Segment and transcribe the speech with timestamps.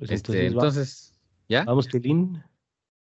[0.00, 1.64] Pues Este, entonces, va- ¿ya?
[1.64, 2.42] vamos, Tilín.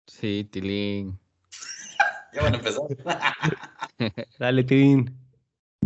[0.07, 1.19] Sí, Tilín.
[2.33, 2.85] Ya van a empezar.
[4.39, 5.19] Dale, Tilín.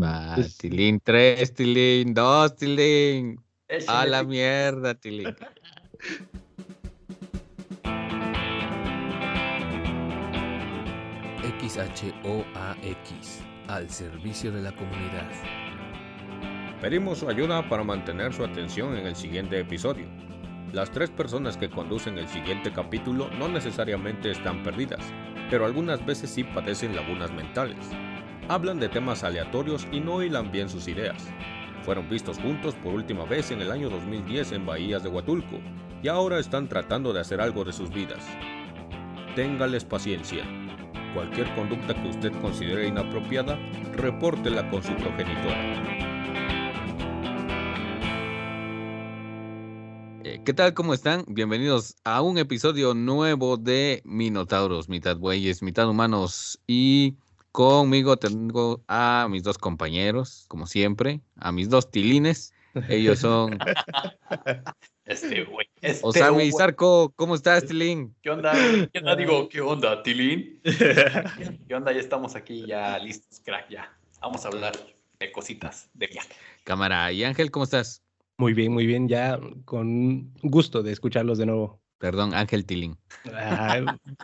[0.01, 3.41] Va, Pues- Tilín, tres, Tilín, dos, Tilín.
[3.89, 5.35] A la mierda, Tilín.
[12.11, 15.29] XHOAX, al servicio de la comunidad.
[16.81, 20.07] Pedimos su ayuda para mantener su atención en el siguiente episodio.
[20.73, 25.01] Las tres personas que conducen el siguiente capítulo no necesariamente están perdidas,
[25.51, 27.77] pero algunas veces sí padecen lagunas mentales.
[28.49, 31.29] Hablan de temas aleatorios y no hilan bien sus ideas.
[31.83, 35.59] Fueron vistos juntos por última vez en el año 2010 en Bahías de Huatulco
[36.05, 38.25] y ahora están tratando de hacer algo de sus vidas.
[39.35, 40.45] Téngales paciencia.
[41.15, 43.59] Cualquier conducta que usted considere inapropiada,
[43.97, 46.00] repórtela con su progenitora.
[50.45, 50.75] ¿Qué tal?
[50.75, 51.25] ¿Cómo están?
[51.29, 56.59] Bienvenidos a un episodio nuevo de Minotauros, mitad bueyes, mitad humanos.
[56.67, 57.17] Y
[57.53, 62.55] conmigo tengo a mis dos compañeros, como siempre, a mis dos tilines.
[62.89, 63.59] Ellos son
[65.11, 65.67] Este, güey.
[65.83, 66.53] Este, Osami güey.
[66.53, 67.13] Zarco.
[67.17, 68.15] ¿Cómo estás, Tilín?
[68.23, 68.53] ¿Qué onda?
[68.93, 69.17] ¿Qué onda?
[69.17, 70.61] Digo, ¿qué onda, Tilín?
[71.69, 71.91] ¿Qué onda?
[71.93, 73.93] Ya estamos aquí, ya listos, crack, ya.
[74.21, 74.73] Vamos a hablar
[75.19, 76.29] de cositas de viaje.
[76.63, 77.11] Cámara.
[77.11, 78.05] ¿Y Ángel, cómo estás?
[78.41, 79.07] Muy bien, muy bien.
[79.07, 81.79] Ya con gusto de escucharlos de nuevo.
[81.99, 82.97] Perdón, Ángel Tilín.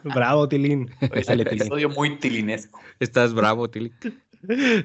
[0.04, 0.90] Bravo, Tilín.
[1.12, 1.46] Es Tilín.
[1.46, 2.80] episodio muy tilinesco.
[2.98, 3.92] ¿Estás bravo, Tilín?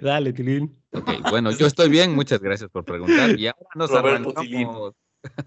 [0.01, 0.75] Dale, Tilín.
[0.91, 3.39] Ok, bueno, yo estoy bien, muchas gracias por preguntar.
[3.39, 4.95] Y ahora nos Roberto arrancamos.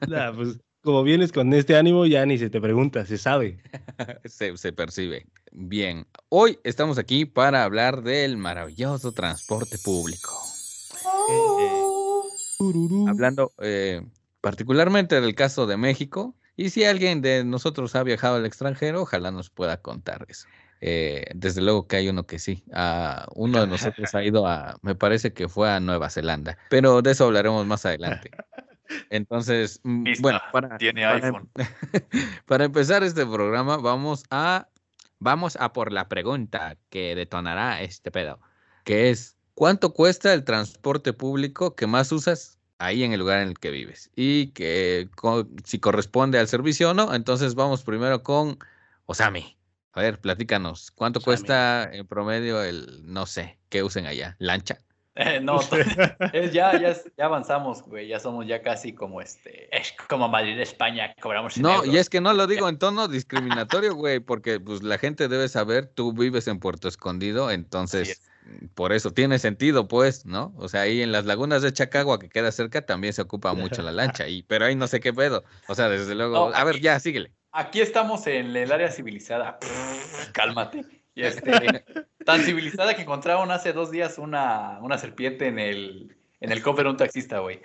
[0.09, 3.59] Nah, pues, como vienes con este ánimo, ya ni se te pregunta, se sabe.
[4.25, 5.27] Se, se percibe.
[5.53, 10.33] Bien, hoy estamos aquí para hablar del maravilloso transporte público.
[13.09, 14.03] Hablando eh,
[14.41, 16.35] particularmente del caso de México.
[16.57, 20.47] Y si alguien de nosotros ha viajado al extranjero, ojalá nos pueda contar eso.
[20.81, 22.63] Eh, desde luego que hay uno que sí.
[22.73, 27.01] Ah, uno de nosotros ha ido a, me parece que fue a Nueva Zelanda, pero
[27.01, 28.31] de eso hablaremos más adelante.
[29.11, 31.51] Entonces, mm, Pista, bueno, para, tiene para- iPhone.
[32.47, 34.69] para empezar este programa, vamos a,
[35.19, 38.41] vamos a por la pregunta que detonará este pedo,
[38.85, 43.49] que es, ¿cuánto cuesta el transporte público que más usas ahí en el lugar en
[43.49, 44.11] el que vives?
[44.17, 48.59] Y que co- si corresponde al servicio o no, entonces vamos primero con
[49.07, 49.57] Osami.
[49.93, 51.37] A ver, platícanos, ¿cuánto Osami.
[51.37, 54.37] cuesta en promedio el, no sé, que usen allá?
[54.39, 54.79] ¿Lancha?
[55.17, 55.61] Eh, no,
[56.33, 58.09] es, ya, ya, es- ya avanzamos, güey.
[58.09, 59.69] Ya somos ya casi como este.
[59.77, 63.95] Es como Madrid, España, cobramos No, y es que no lo digo en tono discriminatorio,
[63.95, 68.23] güey, porque pues la gente debe saber, tú vives en Puerto Escondido, entonces
[68.75, 70.55] por eso tiene sentido, pues, ¿no?
[70.57, 73.83] O sea, ahí en las lagunas de Chacagua, que queda cerca, también se ocupa mucho
[73.83, 75.45] la lancha, y pero ahí no sé qué pedo.
[75.69, 77.33] O sea, desde luego, No, a ver, ya, síguele.
[77.53, 79.59] Aquí estamos en el área civilizada.
[80.33, 80.85] Cálmate.
[81.15, 81.85] Y este,
[82.25, 86.85] tan civilizada que encontraron hace dos días una, una serpiente en el, en el cofre
[86.85, 87.59] de un taxista, güey.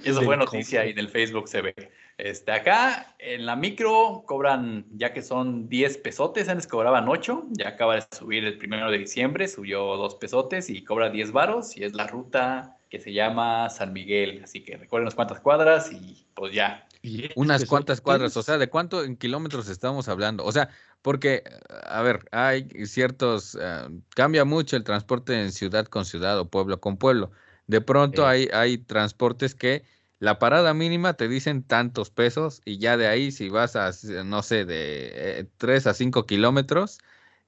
[0.00, 1.74] y eso fue noticia y en el Facebook se ve.
[2.18, 7.70] Este, acá en la micro cobran, ya que son 10 pesotes, antes cobraban 8, ya
[7.70, 11.82] acaba de subir el primero de diciembre, subió 2 pesotes y cobra 10 varos y
[11.82, 14.42] es la ruta que se llama San Miguel.
[14.44, 16.86] Así que recuerden unas cuantas cuadras y pues ya,
[17.34, 20.44] Unas cuantas cuadras, o sea, ¿de cuánto en kilómetros estamos hablando?
[20.44, 20.68] O sea,
[21.02, 21.44] porque,
[21.84, 26.80] a ver, hay ciertos, eh, cambia mucho el transporte en ciudad con ciudad o pueblo
[26.80, 27.30] con pueblo.
[27.66, 28.28] De pronto Sí.
[28.28, 29.84] hay, hay transportes que
[30.18, 33.90] la parada mínima te dicen tantos pesos y ya de ahí si vas a,
[34.24, 36.98] no sé, de 3 a 5 kilómetros,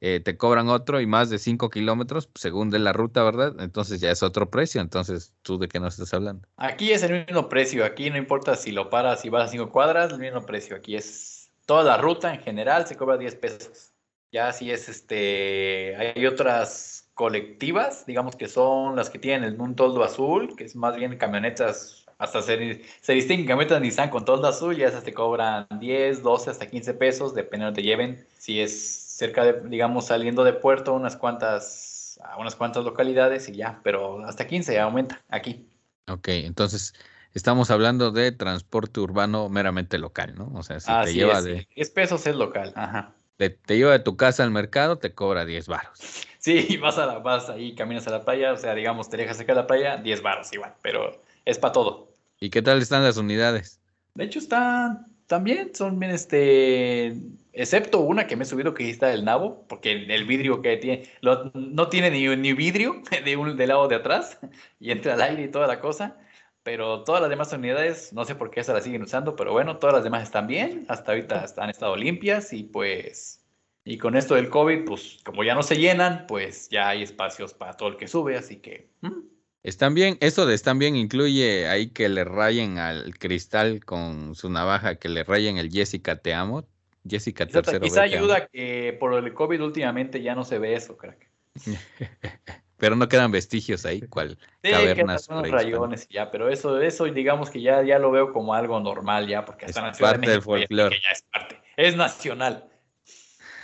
[0.01, 3.57] eh, te cobran otro y más de 5 kilómetros, según de la ruta, ¿verdad?
[3.61, 4.81] Entonces ya es otro precio.
[4.81, 6.49] Entonces, ¿tú de qué nos estás hablando?
[6.57, 9.71] Aquí es el mismo precio, aquí no importa si lo paras, si vas a 5
[9.71, 10.77] cuadras, el mismo precio.
[10.77, 11.40] Aquí es
[11.71, 13.93] toda la ruta en general se cobra 10 pesos.
[14.33, 20.03] Ya si es este, hay otras colectivas, digamos que son las que tienen un toldo
[20.03, 24.77] azul, que es más bien camionetas, hasta se, se distinguen camionetas Nissan con toldo azul,
[24.77, 28.27] y esas te cobran 10, 12, hasta 15 pesos, dependiendo de te lleven.
[28.37, 28.75] Si es
[29.17, 34.27] cerca de, digamos, saliendo de puerto, unas cuantas, a unas cuantas localidades y ya, pero
[34.27, 35.69] hasta 15 aumenta aquí.
[36.09, 36.95] Ok, entonces
[37.35, 40.51] estamos hablando de transporte urbano meramente local, ¿no?
[40.55, 43.15] O sea, si te lleva es, de, 10 pesos es local, ajá.
[43.37, 45.99] te lleva de tu casa al mercado, te cobra 10 varos.
[46.39, 49.37] Sí, vas, a la, vas ahí, caminas a la playa, o sea, digamos, te dejas
[49.37, 52.15] cerca de la playa, 10 baros igual, pero es para todo.
[52.41, 53.81] ¿Y qué tal están las unidades?
[54.15, 57.15] De hecho, están también, son bien, este,
[57.53, 60.77] excepto una que me he subido que está el nabo, porque el, el vidrio que
[60.79, 64.39] tiene, lo- no tiene ni, ni vidrio de un, del lado de atrás,
[64.81, 66.17] y entra al aire y toda la cosa,
[66.63, 69.79] Pero todas las demás unidades, no sé por qué se las siguen usando, pero bueno,
[69.79, 70.85] todas las demás están bien.
[70.89, 73.43] Hasta ahorita han estado limpias y pues,
[73.85, 77.55] y con esto del COVID, pues como ya no se llenan, pues ya hay espacios
[77.55, 78.91] para todo el que sube, así que...
[79.01, 79.21] ¿mm?
[79.63, 84.49] Están bien, eso de están bien incluye ahí que le rayen al cristal con su
[84.49, 86.67] navaja, que le rayen el Jessica te amo.
[87.07, 87.83] Jessica Quizá, tercero.
[87.83, 91.29] quizá ayuda que por el COVID últimamente ya no se ve eso, crack.
[92.81, 95.65] Pero no quedan vestigios ahí, cual Sí, cavernas quedan unos prehispánicas.
[95.65, 99.29] rayones y ya, pero eso, eso digamos que ya, ya lo veo como algo normal
[99.29, 100.97] ya, porque Es hasta en la Ciudad de parte del México ya- folclore.
[101.03, 102.71] ya es parte, es nacional,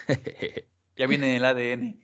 [0.96, 2.00] ya viene en el ADN.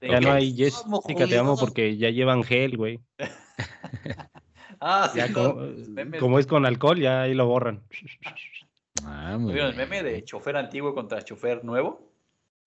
[0.00, 3.00] De Ya no hay Jessica, te amo porque ya llevan gel, güey.
[4.82, 6.20] Ah, sí, no, como, los memes.
[6.20, 7.82] como es con alcohol, ya ahí lo borran.
[9.04, 12.14] Ah, muy ¿Vieron el meme de chofer antiguo contra chofer nuevo?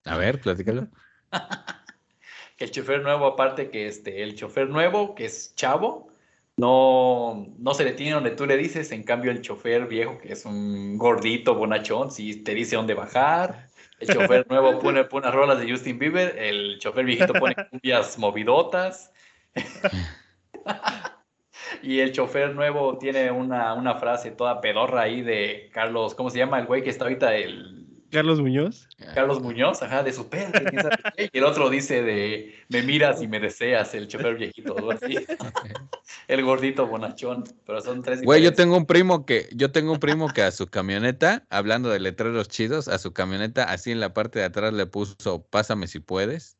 [0.04, 0.86] A ver, platícalo.
[2.56, 6.08] Que el chofer nuevo, aparte que este, el chofer nuevo, que es chavo,
[6.56, 10.44] no, no se detiene donde tú le dices, en cambio el chofer viejo, que es
[10.44, 13.68] un gordito, bonachón, sí te dice dónde bajar.
[13.98, 18.18] El chofer nuevo pone, pone unas rolas de Justin Bieber, el chofer viejito pone cumbias
[18.18, 19.12] movidotas.
[21.82, 26.38] Y el chofer nuevo tiene una, una frase toda pedorra ahí de Carlos, ¿cómo se
[26.38, 27.34] llama el güey que está ahorita?
[27.36, 27.83] El
[28.14, 28.88] Carlos Muñoz.
[29.12, 30.52] Carlos Muñoz, ajá, de su perro.
[31.32, 35.16] Y el otro dice de me miras y me deseas, el chofer viejito, algo así.
[36.28, 39.98] El gordito bonachón, pero son tres Güey, yo tengo un primo que, yo tengo un
[39.98, 44.14] primo que a su camioneta, hablando de letreros chidos, a su camioneta, así en la
[44.14, 46.56] parte de atrás le puso pásame si puedes.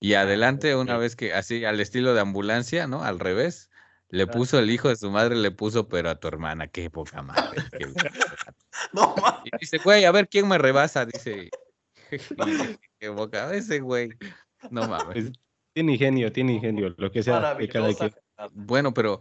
[0.00, 3.04] Y adelante, una vez que, así, al estilo de ambulancia, ¿no?
[3.04, 3.70] Al revés,
[4.10, 7.22] le puso el hijo de su madre, le puso, pero a tu hermana, qué poca
[7.22, 7.62] madre.
[7.78, 7.86] qué-
[8.92, 9.14] No,
[9.44, 11.50] Y dice, güey, a ver quién me rebasa, dice.
[13.00, 14.10] Qué boca, ese güey.
[14.70, 15.32] No mames.
[15.72, 18.10] Tiene ingenio, tiene ingenio, lo que sea de cada maravillosa.
[18.10, 18.50] quien.
[18.52, 19.20] Bueno, pero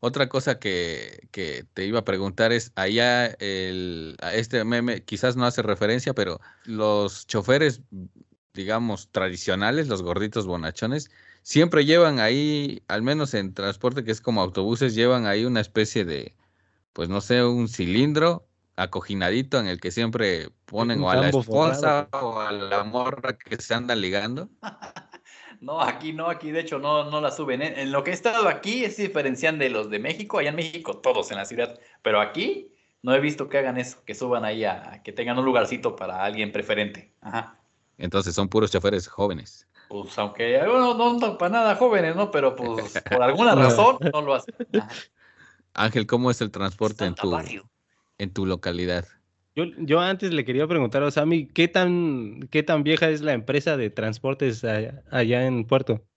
[0.00, 5.36] otra cosa que, que te iba a preguntar es, allá el, a este meme quizás
[5.36, 7.82] no hace referencia, pero los choferes,
[8.54, 11.10] digamos, tradicionales, los gorditos bonachones,
[11.42, 16.04] siempre llevan ahí, al menos en transporte que es como autobuses, llevan ahí una especie
[16.04, 16.34] de,
[16.92, 18.46] pues no sé, un cilindro
[18.76, 22.28] acojinadito en el que siempre ponen o a la esposa forrado.
[22.28, 24.48] o a la morra que se andan ligando.
[25.60, 27.62] No, aquí no, aquí de hecho no, no la suben.
[27.62, 27.82] ¿eh?
[27.82, 30.98] En lo que he estado aquí es diferencian de los de México, allá en México
[30.98, 34.64] todos en la ciudad, pero aquí no he visto que hagan eso, que suban ahí
[34.64, 37.12] a, a que tengan un lugarcito para alguien preferente.
[37.20, 37.58] Ajá.
[37.96, 39.66] Entonces son puros choferes jóvenes.
[39.88, 42.30] Pues aunque bueno, no para nada jóvenes, ¿no?
[42.30, 44.54] Pero pues por alguna razón no lo hacen.
[45.74, 47.70] Ángel, ¿cómo es el transporte en tu, Barrio.
[48.18, 49.06] en tu localidad?
[49.54, 53.32] Yo, yo antes le quería preguntar a Sammy, ¿qué tan, ¿qué tan vieja es la
[53.32, 56.07] empresa de transportes allá, allá en Puerto?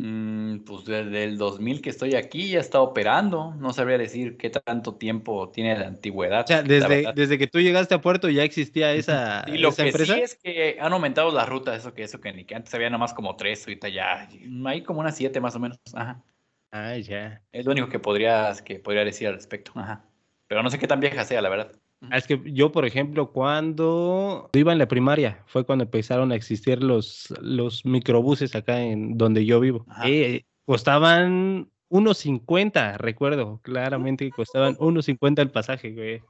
[0.00, 3.54] Mm, pues desde el 2000 que estoy aquí ya está operando.
[3.58, 6.44] No sabría decir qué tanto tiempo tiene de antigüedad.
[6.44, 9.82] O sea, desde, desde que tú llegaste a Puerto ya existía esa, Y lo esa
[9.82, 10.14] que empresa.
[10.14, 12.88] sí es que han aumentado las rutas, eso que eso que, ni que antes había
[12.90, 14.28] nada más como tres, ahorita ya
[14.66, 15.78] hay como unas siete más o menos.
[15.92, 16.22] Ajá.
[16.70, 17.42] Ah, ya.
[17.50, 19.72] Es lo único que podrías que podría decir al respecto.
[19.74, 20.04] Ajá.
[20.46, 21.72] Pero no sé qué tan vieja sea, la verdad.
[22.12, 26.82] Es que yo, por ejemplo, cuando iba en la primaria, fue cuando empezaron a existir
[26.82, 29.84] los, los microbuses acá en donde yo vivo.
[30.04, 36.22] Eh, costaban 1.50, recuerdo claramente que costaban 1.50 el pasaje, güey.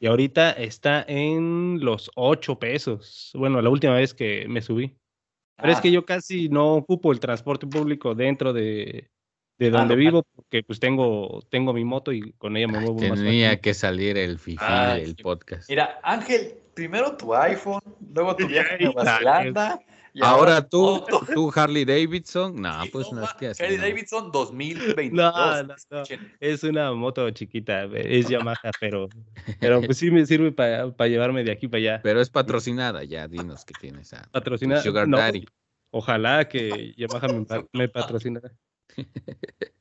[0.00, 3.32] Y ahorita está en los 8 pesos.
[3.34, 4.96] Bueno, la última vez que me subí.
[5.56, 9.10] Pero es Ah, que yo casi no ocupo el transporte público dentro de,
[9.60, 9.96] de donde local.
[9.98, 13.60] vivo, porque pues tengo, tengo mi moto y con ella me Ay, muevo más tenía
[13.60, 15.68] que salir el fifi Ay, del podcast.
[15.68, 17.80] Mira, Ángel, primero tu iPhone,
[18.12, 19.80] luego tu viaje a Nueva Zelanda.
[20.12, 21.20] y Ahora tú, moto.
[21.34, 23.62] tú Harley Davidson, no, Sí, pues no es que así.
[23.62, 23.84] Harley no.
[23.84, 25.12] Davidson 2022.
[25.12, 25.74] No, no.
[26.40, 29.08] Es una moto chiquita, es Yamaha, pero,
[29.60, 32.00] pero pues sí me sirve para llevarme de aquí para allá.
[32.02, 35.44] Pero es patrocinada, ya dinos que tienes a tu Patrocina, Sugar no, Daddy.
[35.92, 38.52] Ojalá que Yamaha me, pa- me patrocinara.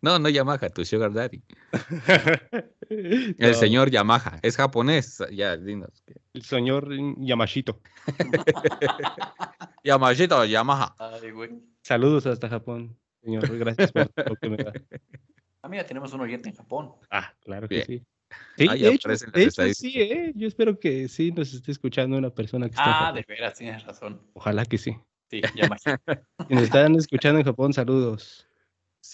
[0.00, 1.42] No, no Yamaha, tu Sugar Daddy.
[2.90, 6.02] El No, señor Yamaha, es japonés, ya dinos.
[6.06, 7.80] que- El señor Yamashito.
[9.84, 10.94] Yamashito, Yamaha.
[10.98, 11.50] Ay, güey.
[11.82, 13.56] Saludos hasta Japón, señor.
[13.58, 14.72] Gracias por lo que me da.
[15.62, 16.92] Ah, mira, tenemos un oyente en Japón.
[17.10, 17.86] Ah, claro que Bien.
[17.86, 18.02] sí.
[18.56, 19.92] Sí, Ahí de hecho, aparecen las de hecho, sí.
[20.00, 20.32] ¿eh?
[20.34, 23.14] Yo espero que sí nos esté escuchando una persona que está en Ah, Japón.
[23.16, 24.20] de veras, tienes razón.
[24.32, 24.96] Ojalá que sí.
[25.30, 25.96] Sí, ya imagino.
[26.48, 28.48] Si nos están escuchando en Japón, saludos.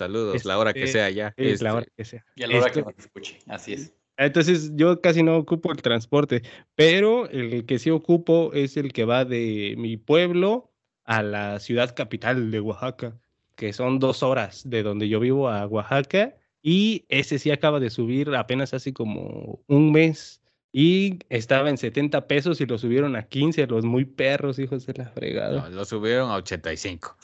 [0.01, 1.35] Saludos, la hora que Este, sea ya.
[1.37, 2.25] Es la Este, hora que sea.
[2.37, 3.39] Y a la hora Esto- que nos escuche.
[3.47, 3.93] Así es.
[4.17, 6.43] Entonces yo casi no ocupo el transporte,
[6.75, 10.71] pero el que sí ocupo es el que va de mi pueblo
[11.05, 13.17] a la ciudad capital de Oaxaca,
[13.57, 17.89] que son dos horas de donde yo vivo a Oaxaca Y ese sí acaba de
[17.89, 20.43] subir apenas hace como un mes.
[20.73, 24.93] Y estaba en 70 pesos y lo subieron a 15, los muy perros, hijos de
[24.93, 25.63] la fregada.
[25.63, 27.17] No, lo subieron a 85.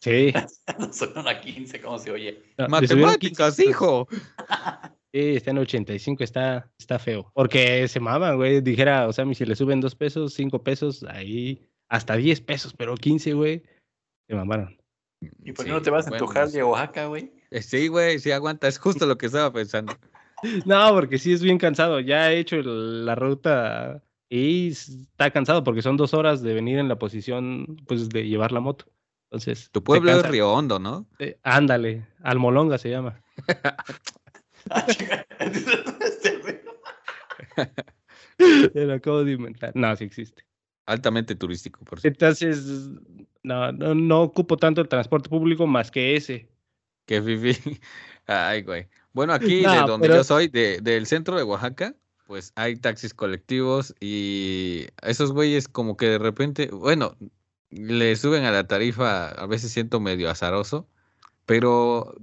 [0.00, 0.32] Sí.
[0.78, 2.42] No son a 15, ¿cómo se oye?
[2.58, 3.70] no, le subieron 15 Matemáticas, pesos.
[3.70, 4.08] hijo.
[5.10, 7.32] Sí, está en 85, está, está feo.
[7.34, 8.60] Porque se maman, güey.
[8.60, 12.94] Dijera, o sea, si le suben 2 pesos, 5 pesos, ahí hasta 10 pesos, pero
[12.94, 13.62] 15, güey,
[14.28, 14.76] se mamaron.
[15.42, 17.32] ¿Y por qué Sí, no te vas en tu bueno, jal de Oaxaca, güey?
[17.50, 18.68] Eh, Sí, güey, sí aguanta.
[18.68, 19.94] Es justo lo que estaba pensando.
[20.66, 21.98] No, porque sí es bien cansado.
[22.00, 26.78] Ya he hecho el- la ruta y está cansado porque son dos horas de venir
[26.78, 28.84] en la posición, pues, de llevar la moto.
[29.30, 30.26] Entonces, Tu pueblo es.
[30.28, 31.06] Río Hondo, ¿no?
[31.18, 33.20] Eh, ándale, Almolonga se llama.
[38.38, 39.72] Me lo acabo de inventar.
[39.74, 40.44] No, sí existe.
[40.86, 42.24] Altamente turístico, por cierto.
[42.26, 42.64] Entonces,
[43.42, 46.48] no, no, no ocupo tanto el transporte público más que ese.
[47.06, 47.78] Que fifi.
[48.26, 48.88] Ay, güey.
[49.12, 51.94] Bueno, aquí de donde pero- yo soy, de- del centro de Oaxaca,
[52.26, 57.16] pues hay taxis colectivos y esos güeyes como que de repente, bueno,
[57.70, 60.88] le suben a la tarifa, a veces siento medio azaroso,
[61.46, 62.14] pero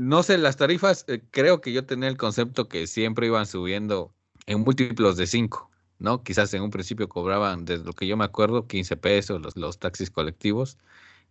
[0.00, 4.14] no sé, las tarifas, eh, creo que yo tenía el concepto que siempre iban subiendo
[4.46, 6.22] en múltiplos de 5, ¿no?
[6.22, 10.10] Quizás en un principio cobraban, desde lo que yo me acuerdo, 15 pesos los, taxis
[10.10, 10.78] colectivos,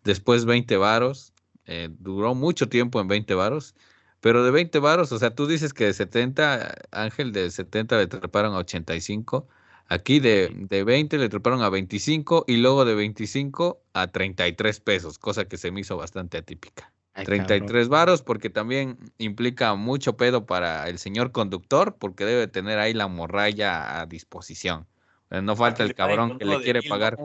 [0.03, 1.33] después 20 varos,
[1.65, 3.75] eh, duró mucho tiempo en 20 varos,
[4.21, 8.07] pero de 20 varos, o sea, tú dices que de 70, Ángel, de 70 le
[8.07, 9.47] treparon a 85,
[9.93, 15.19] aquí de, de 20 le treparon a 25 y luego de 25 a 33 pesos,
[15.19, 16.93] cosa que se me hizo bastante atípica.
[17.13, 22.79] Ay, 33 varos porque también implica mucho pedo para el señor conductor porque debe tener
[22.79, 24.87] ahí la morralla a disposición.
[25.29, 27.17] Eh, No falta el cabrón que le quiere pagar.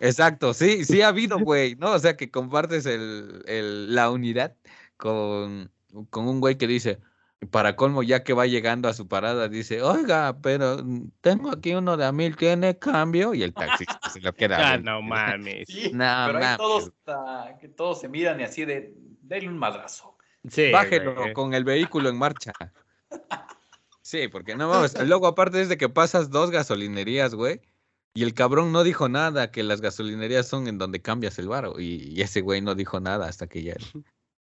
[0.00, 1.92] Exacto, sí, sí ha habido, güey, ¿no?
[1.92, 4.56] O sea, que compartes el, el- la unidad
[4.96, 5.70] con,
[6.10, 7.00] con un güey que dice,
[7.50, 11.74] para colmo, ya que va llegando a su parada, dice, oiga, pero mm, tengo aquí
[11.74, 13.34] uno de a mil, ¿tiene cambio?
[13.34, 14.72] Y el taxista se lo queda.
[14.72, 15.66] Ah, no mames.
[15.68, 16.56] Sí, No pero ahí mames.
[16.56, 20.16] todos, ah, que todos se miran y así de, denle un madrazo.
[20.48, 21.32] Sí, Bájelo güey.
[21.32, 22.52] con el vehículo en marcha.
[24.06, 24.94] Sí, porque no mames.
[25.06, 27.62] Luego, aparte es de que pasas dos gasolinerías, güey.
[28.12, 31.80] Y el cabrón no dijo nada, que las gasolinerías son en donde cambias el varo.
[31.80, 33.76] Y, y ese güey no dijo nada hasta que ya.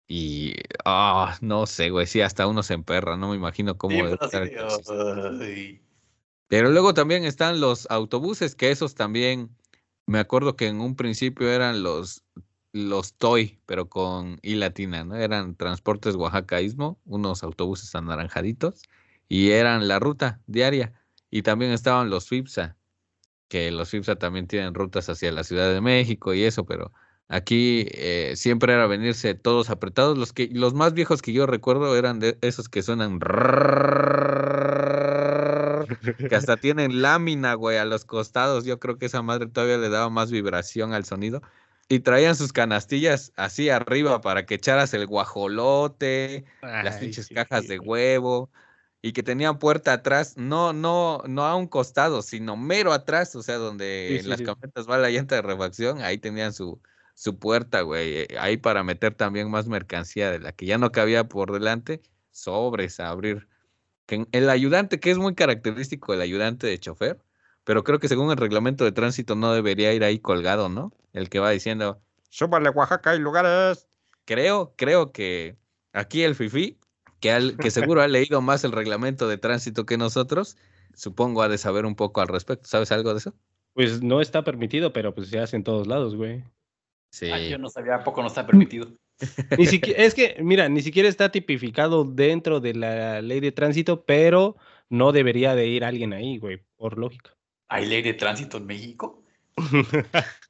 [0.09, 0.55] Y.
[0.85, 2.07] Ah, no sé, güey.
[2.07, 3.17] Sí, hasta uno se emperra.
[3.17, 3.97] No me imagino cómo.
[5.41, 5.81] Sí,
[6.49, 9.57] pero luego también están los autobuses, que esos también.
[10.07, 12.25] Me acuerdo que en un principio eran los.
[12.75, 15.15] Los TOY, pero con I latina, ¿no?
[15.15, 18.81] Eran Transportes Oaxaca Istmo, unos autobuses anaranjaditos,
[19.29, 20.95] y eran la ruta diaria.
[21.31, 22.79] Y también estaban los FIPSA,
[23.49, 26.93] que los FIPSA también tienen rutas hacia la Ciudad de México y eso, pero
[27.33, 30.19] aquí eh, siempre era venirse todos apretados.
[30.19, 33.19] Los, que, los más viejos que yo recuerdo eran de esos que suenan
[36.29, 38.65] que hasta tienen lámina, güey, a los costados.
[38.65, 41.43] Yo creo que esa madre todavía le daba más vibración al sonido.
[41.89, 47.79] Y traían sus canastillas así arriba para que echaras el guajolote, las pinches cajas de
[47.79, 48.51] huevo,
[49.03, 53.43] y que tenían puerta atrás, no, no, no a un costado, sino mero atrás, o
[53.43, 56.81] sea, donde en las camionetas va la llanta de refacción, ahí tenían su,
[57.15, 60.93] su puerta, güey, eh, ahí para meter también más mercancía de la que ya no
[60.93, 63.49] cabía por delante, sobres a abrir.
[64.33, 67.19] El ayudante, que es muy característico el ayudante de chofer,
[67.65, 70.93] pero creo que según el reglamento de tránsito no debería ir ahí colgado, ¿no?
[71.13, 73.89] El que va diciendo, súbale Oaxaca, hay lugares.
[74.25, 75.57] Creo, creo que
[75.93, 76.79] aquí el FIFI,
[77.21, 80.57] que, al- que seguro ha leído más el reglamento de tránsito que nosotros,
[80.95, 82.69] supongo ha de saber un poco al respecto.
[82.69, 83.35] ¿Sabes algo de eso?
[83.75, 86.45] Pues no está permitido, pero pues se hace en todos lados, güey.
[87.13, 87.29] Sí.
[87.51, 88.91] Yo no sabía, ¿a poco no está permitido?
[89.59, 94.05] Ni siquiera, es que, mira, ni siquiera está tipificado dentro de la ley de tránsito,
[94.05, 94.57] pero
[94.89, 97.37] no debería de ir alguien ahí, güey, por lógica.
[97.69, 99.23] ¿Hay ley de tránsito en México?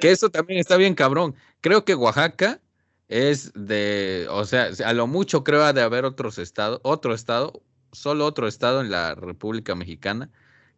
[0.00, 1.36] Que eso también está bien cabrón.
[1.60, 2.60] Creo que Oaxaca
[3.06, 7.62] es de, o sea, a lo mucho creo ha de haber otros estados, otro estado,
[7.92, 10.30] solo otro estado en la República Mexicana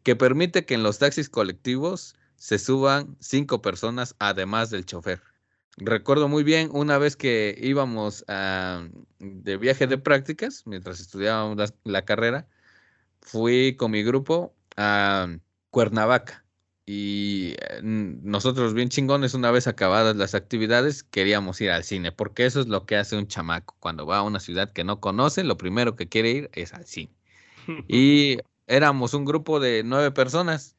[0.02, 5.22] que permite que en los taxis colectivos se suban cinco personas además del chofer.
[5.76, 8.88] Recuerdo muy bien una vez que íbamos a-
[9.20, 12.48] de viaje de prácticas mientras estudiábamos la, la carrera,
[13.22, 15.28] fui con mi grupo a
[15.70, 16.44] Cuernavaca.
[16.86, 22.46] Y eh, nosotros bien chingones, una vez acabadas las actividades, queríamos ir al cine, porque
[22.46, 23.76] eso es lo que hace un chamaco.
[23.80, 26.86] Cuando va a una ciudad que no conoce, lo primero que quiere ir es al
[26.86, 27.12] cine.
[27.88, 30.77] Y éramos un grupo de nueve personas.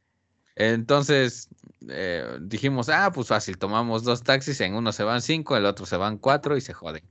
[0.60, 1.48] Entonces
[1.88, 5.86] eh, dijimos, ah, pues fácil, tomamos dos taxis, en uno se van cinco, el otro
[5.86, 7.04] se van cuatro y se joden.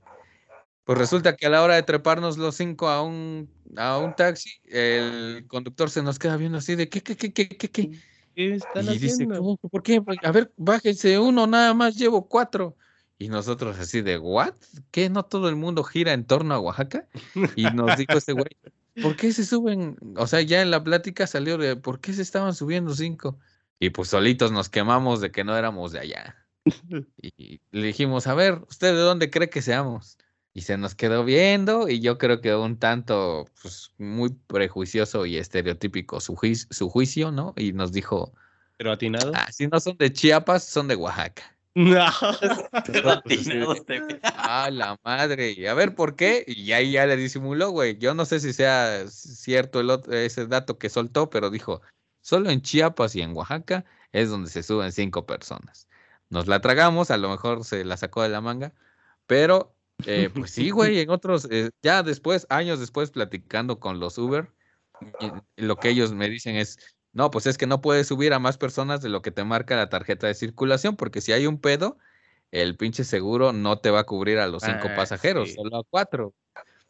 [0.83, 4.51] Pues resulta que a la hora de treparnos los cinco a un, a un taxi,
[4.65, 7.91] el conductor se nos queda viendo así de ¿qué, qué, qué, qué, qué, qué?
[8.35, 9.37] ¿Qué están Y dice, haciendo?
[9.39, 9.57] ¿cómo?
[9.57, 9.99] ¿por qué?
[10.23, 12.75] A ver, bájense uno, nada más llevo cuatro.
[13.17, 14.53] Y nosotros así de, ¿what?
[14.91, 15.09] ¿Qué?
[15.09, 17.07] ¿No todo el mundo gira en torno a Oaxaca?
[17.55, 18.45] Y nos dijo este güey,
[19.01, 19.97] ¿por qué se suben?
[20.17, 23.39] O sea, ya en la plática salió de, ¿por qué se estaban subiendo cinco?
[23.79, 26.35] Y pues solitos nos quemamos de que no éramos de allá.
[27.21, 30.17] Y le dijimos, a ver, ¿usted de dónde cree que seamos?
[30.53, 35.37] Y se nos quedó viendo y yo creo que un tanto, pues, muy prejuicioso y
[35.37, 36.37] estereotípico su,
[36.69, 37.53] su juicio, ¿no?
[37.55, 38.33] Y nos dijo,
[38.77, 39.31] Pero atinado.
[39.35, 41.57] ah, si no son de Chiapas, son de Oaxaca.
[41.75, 42.09] No.
[43.65, 44.19] Güey.
[44.23, 45.51] Ah, la madre.
[45.51, 46.43] Y a ver por qué.
[46.47, 47.97] Y ahí ya le disimuló, güey.
[47.97, 51.81] Yo no sé si sea cierto el otro- ese dato que soltó, pero dijo,
[52.21, 55.87] solo en Chiapas y en Oaxaca es donde se suben cinco personas.
[56.29, 58.73] Nos la tragamos, a lo mejor se la sacó de la manga,
[59.27, 64.17] pero eh, pues sí, güey, en otros, eh, ya después, años después, platicando con los
[64.17, 64.49] Uber,
[65.19, 66.77] y- y lo que ellos me dicen es,
[67.13, 69.75] no, pues es que no puedes subir a más personas de lo que te marca
[69.75, 71.97] la tarjeta de circulación, porque si hay un pedo,
[72.51, 75.55] el pinche seguro no te va a cubrir a los cinco Ah, pasajeros, sí.
[75.55, 76.33] solo a cuatro.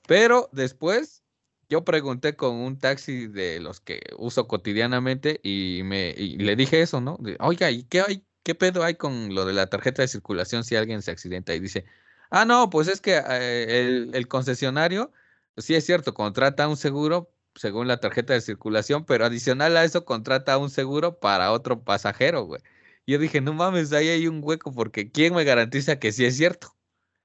[0.07, 1.23] Pero después
[1.69, 6.81] yo pregunté con un taxi de los que uso cotidianamente y me y le dije
[6.81, 7.17] eso, ¿no?
[7.19, 8.25] De, Oiga, ¿y qué hay?
[8.43, 11.53] ¿Qué pedo hay con lo de la tarjeta de circulación si alguien se accidenta?
[11.53, 11.85] Y dice,
[12.31, 15.11] ah, no, pues es que eh, el, el concesionario,
[15.57, 20.05] sí es cierto, contrata un seguro según la tarjeta de circulación, pero adicional a eso
[20.05, 22.61] contrata un seguro para otro pasajero, güey.
[23.07, 26.37] Yo dije, no mames, ahí hay un hueco porque ¿quién me garantiza que sí es
[26.37, 26.75] cierto?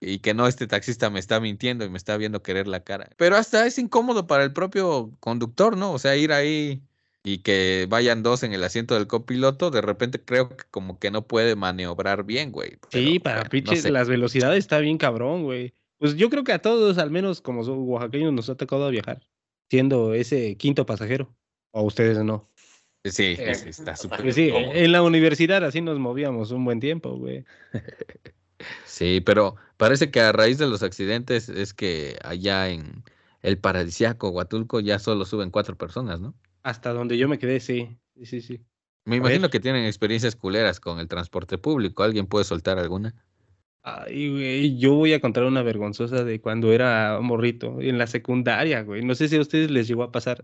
[0.01, 3.11] Y que no, este taxista me está mintiendo y me está viendo querer la cara.
[3.17, 5.93] Pero hasta es incómodo para el propio conductor, ¿no?
[5.93, 6.83] O sea, ir ahí
[7.23, 11.11] y que vayan dos en el asiento del copiloto, de repente creo que como que
[11.11, 12.79] no puede maniobrar bien, güey.
[12.91, 13.91] Sí, para bueno, no pinches, sé.
[13.91, 15.73] las velocidades está bien cabrón, güey.
[15.99, 19.23] Pues yo creo que a todos, al menos como oaxaqueños, nos ha tocado viajar,
[19.75, 21.35] siendo ese quinto pasajero.
[21.73, 22.49] O ustedes no.
[23.05, 24.23] Sí, Eh, sí, está súper.
[24.23, 27.45] Pues en la universidad así nos movíamos un buen tiempo, güey.
[28.87, 33.03] Sí, pero parece que a raíz de los accidentes es que allá en
[33.43, 36.35] el paradisiaco Huatulco ya solo suben cuatro personas, ¿no?
[36.63, 37.97] Hasta donde yo me quedé, sí.
[38.17, 38.67] Sí, sí, sí.
[39.05, 39.51] Me A imagino ver.
[39.51, 42.03] que tienen experiencias culeras con el transporte público.
[42.03, 43.15] ¿Alguien puede soltar alguna?
[43.87, 48.83] Ay, güey, yo voy a contar una vergonzosa de cuando era morrito, en la secundaria,
[48.83, 49.05] güey.
[49.05, 50.43] No sé si a ustedes les llegó a pasar,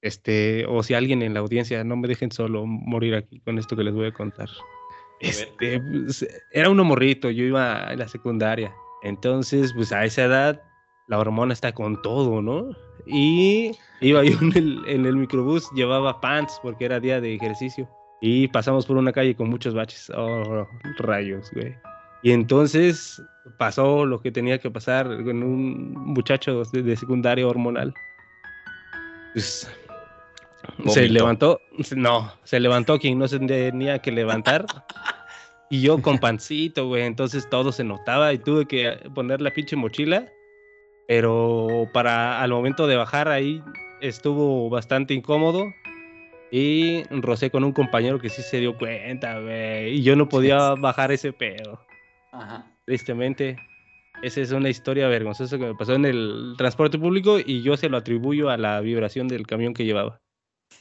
[0.00, 3.76] este, o si alguien en la audiencia, no me dejen solo morir aquí con esto
[3.76, 4.48] que les voy a contar.
[5.20, 8.74] Este, pues, era uno morrito, yo iba en la secundaria.
[9.02, 10.62] Entonces, pues a esa edad,
[11.08, 12.70] la hormona está con todo, ¿no?
[13.06, 17.86] Y iba yo en el, en el microbús, llevaba pants porque era día de ejercicio.
[18.22, 20.10] Y pasamos por una calle con muchos baches.
[20.16, 20.66] Oh,
[20.98, 21.74] rayos, güey.
[22.22, 23.22] Y entonces
[23.56, 27.94] pasó lo que tenía que pasar con un muchacho de, de secundaria hormonal.
[29.32, 29.70] Pues,
[30.88, 31.60] se levantó,
[31.96, 34.66] no, se levantó quien no se tenía que levantar.
[35.70, 39.76] Y yo con pancito, güey, entonces todo se notaba y tuve que poner la pinche
[39.76, 40.26] mochila.
[41.08, 43.62] Pero para al momento de bajar ahí
[44.00, 45.64] estuvo bastante incómodo.
[46.52, 49.98] Y rocé con un compañero que sí se dio cuenta, güey.
[49.98, 51.80] Y yo no podía bajar ese pedo
[52.32, 52.66] Ajá.
[52.86, 53.56] tristemente.
[54.22, 57.88] Esa es una historia vergonzosa que me pasó en el transporte público y yo se
[57.88, 60.20] lo atribuyo a la vibración del camión que llevaba.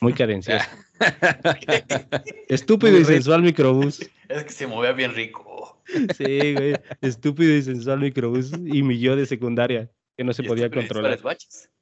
[0.01, 0.65] Muy cadencioso.
[2.49, 3.13] Estúpido Muy y rico.
[3.13, 4.09] sensual microbús.
[4.27, 5.81] Es que se movía bien rico.
[6.17, 6.75] Sí, güey.
[7.01, 11.19] Estúpido y sensual microbús y mi yo de secundaria que no se podía controlar.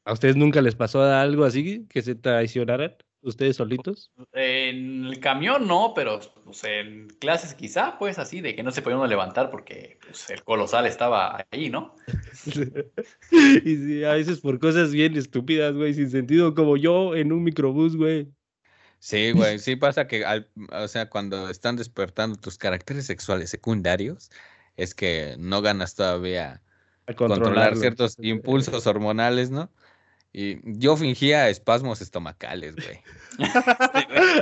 [0.06, 2.96] ¿A ustedes nunca les pasó algo así que se traicionaran?
[3.22, 4.12] ¿Ustedes solitos?
[4.34, 8.82] En el camión no, pero pues, en clases quizá, pues así, de que no se
[8.82, 11.96] podía uno levantar porque pues, el colosal estaba ahí, ¿no?
[13.32, 17.44] y sí, a veces por cosas bien estúpidas, güey, sin sentido, como yo en un
[17.44, 18.32] microbús, güey.
[19.00, 24.30] Sí, güey, sí pasa que, al- o sea, cuando están despertando tus caracteres sexuales secundarios,
[24.76, 26.64] es que no ganas todavía
[27.08, 29.72] A controlar ciertos impulsos hormonales, ¿no?
[30.40, 33.00] Y yo fingía espasmos estomacales, güey.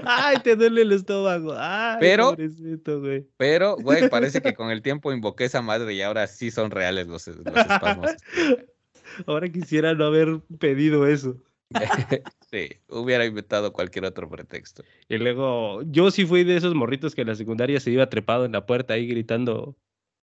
[0.03, 1.53] Ay, te duele el estómago.
[1.58, 3.25] Ay, Pero- pobrecito, güey.
[3.38, 7.08] Pero, güey, parece que con el tiempo invoqué esa madre y ahora sí son reales
[7.08, 8.12] los, los espasmos.
[9.27, 11.38] Ahora quisiera no haber pedido eso.
[12.51, 14.84] Sí, hubiera inventado cualquier otro pretexto.
[15.10, 18.45] Y luego, yo sí fui de esos morritos que en la secundaria se iba trepado
[18.45, 19.75] en la puerta ahí gritando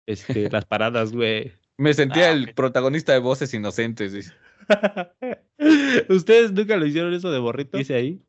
[0.07, 1.53] este, las paradas, güey.
[1.77, 4.13] Me sentía Ah, el protagonista de Voces Inocentes.
[4.13, 4.33] dice.
[6.09, 7.79] ¿Ustedes nunca lo hicieron eso de morrito?
[7.79, 8.23] Dice ahí.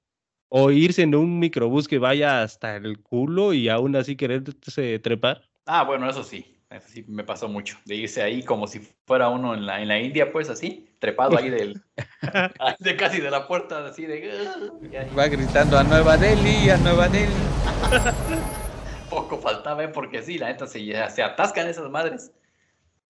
[0.49, 5.41] O irse en un microbús que vaya hasta el culo y aún así quererse trepar.
[5.65, 6.57] Ah, bueno, eso sí.
[6.69, 7.77] Eso sí me pasó mucho.
[7.85, 11.37] De irse ahí como si fuera uno en la, en la India, pues así, trepado
[11.37, 11.81] ahí del.
[12.79, 14.53] de casi de la puerta, así de.
[15.17, 17.33] Va gritando a Nueva Delhi, a Nueva Delhi.
[19.09, 19.87] Poco faltaba, ¿eh?
[19.87, 22.31] porque sí, la neta se, se atascan esas madres.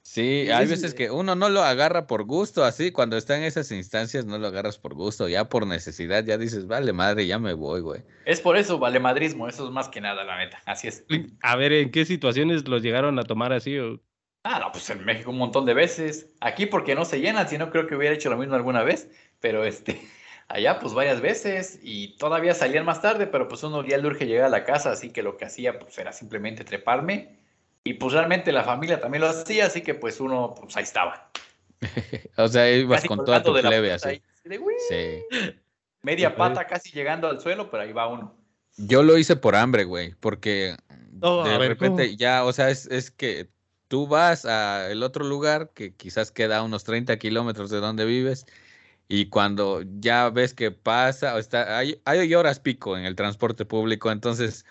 [0.07, 3.69] Sí, hay veces que uno no lo agarra por gusto, así, cuando está en esas
[3.73, 7.53] instancias no lo agarras por gusto, ya por necesidad, ya dices, vale madre, ya me
[7.53, 8.03] voy, güey.
[8.25, 10.61] Es por eso, vale madrismo, eso es más que nada, la neta.
[10.65, 11.03] Así es.
[11.41, 13.77] A ver, ¿en qué situaciones los llegaron a tomar así?
[13.77, 13.99] o-
[14.43, 16.33] Ah, no, pues en México un montón de veces.
[16.39, 19.09] Aquí porque no se llenan, si no creo que hubiera hecho lo mismo alguna vez.
[19.41, 20.01] Pero este,
[20.47, 24.25] allá pues varias veces y todavía salían más tarde, pero pues uno ya le urge
[24.25, 27.35] llegar a la casa, así que lo que hacía pues era simplemente treparme.
[27.87, 31.31] Y pues realmente la familia también lo hacía, así que pues uno pues ahí estaba.
[32.37, 34.09] O sea, ibas Casi con toda tu de la plebe así.
[34.09, 34.73] ahí, así de, "Uy".
[34.89, 35.23] Sí.
[36.01, 38.35] Media pata casi llegando al suelo, pero ahí va uno.
[38.77, 40.75] Yo lo hice por hambre, güey, porque
[41.13, 42.17] No, de ver, repente ¿cómo?
[42.17, 43.47] ya, o sea, es, es que
[43.87, 48.03] tú vas a el otro lugar que quizás queda a unos 30 kilómetros de donde
[48.05, 48.45] vives
[49.07, 53.63] y cuando ya ves que pasa, o está, hay, hay horas pico en el transporte
[53.65, 54.65] público, entonces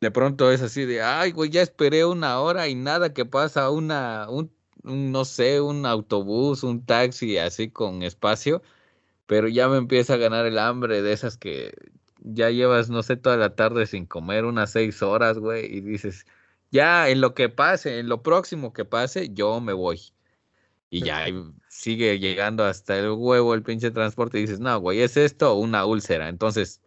[0.00, 3.70] de pronto es así de, ay, güey, ya esperé una hora y nada que pasa
[3.70, 4.52] una, un,
[4.84, 8.62] un, no sé, un autobús, un taxi así con espacio,
[9.26, 11.74] pero ya me empieza a ganar el hambre de esas que
[12.20, 16.26] ya llevas, no sé, toda la tarde sin comer, unas seis horas, güey, y dices,
[16.70, 20.00] ya en lo que pase, en lo próximo que pase, yo me voy.
[20.90, 21.26] Y ya
[21.68, 25.60] sigue llegando hasta el huevo el pinche transporte y dices, no, güey, ¿es esto o
[25.60, 26.28] una úlcera?
[26.28, 26.80] Entonces,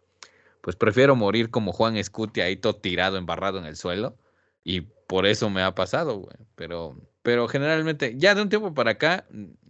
[0.62, 4.16] pues prefiero morir como Juan Escuti ahí todo tirado, embarrado en el suelo.
[4.64, 6.36] Y por eso me ha pasado, güey.
[6.54, 9.26] Pero, pero generalmente, ya de un tiempo para acá,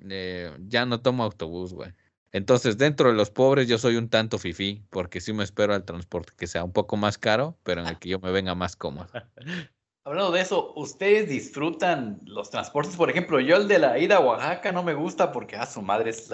[0.08, 1.92] eh, ya no tomo autobús, güey.
[2.30, 5.84] Entonces, dentro de los pobres, yo soy un tanto fifí, porque sí me espero al
[5.84, 8.76] transporte que sea un poco más caro, pero en el que yo me venga más
[8.76, 9.08] cómodo.
[10.04, 12.96] Hablando de eso, ¿ustedes disfrutan los transportes?
[12.96, 15.80] Por ejemplo, yo el de la ida a Oaxaca no me gusta porque a su
[15.80, 16.28] madre es,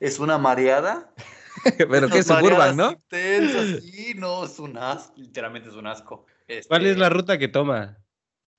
[0.00, 1.12] es una mareada.
[1.90, 2.90] pero que Esas suburban, ¿no?
[2.92, 6.26] intensas, sí, no, es un asco, literalmente es un asco.
[6.46, 7.98] ¿Cuál Este, es la ruta que toma?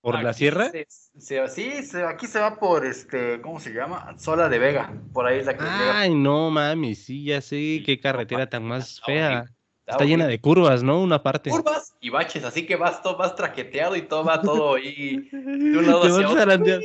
[0.02, 0.72] ¿Por la sierra?
[0.72, 0.88] se-
[1.20, 4.16] se- sí, se- aquí se va por, este, ¿cómo se llama?
[4.18, 5.94] Sola de Vega, por ahí es la que llega.
[6.00, 9.46] Ay, no mami, sí, ya sé, Sí, qué carretera tan más fea.
[9.90, 11.02] Está llena de curvas, ¿no?
[11.02, 11.50] Una parte.
[11.50, 15.78] curvas y baches, así que vas todo, vas traqueteado y todo va todo ahí de
[15.78, 16.80] un lado Te hacia vas otro.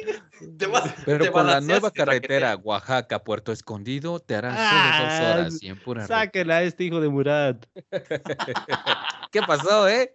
[0.58, 2.56] Te vas- Pero te con la nueva y te carretera.
[2.56, 6.06] Oaxaca, Puerto Escondido, te harán solo dos Ah, horas y en pura.
[6.06, 7.64] Sáquela a este hijo de Murat.
[9.30, 10.14] ¿Qué pasó, eh?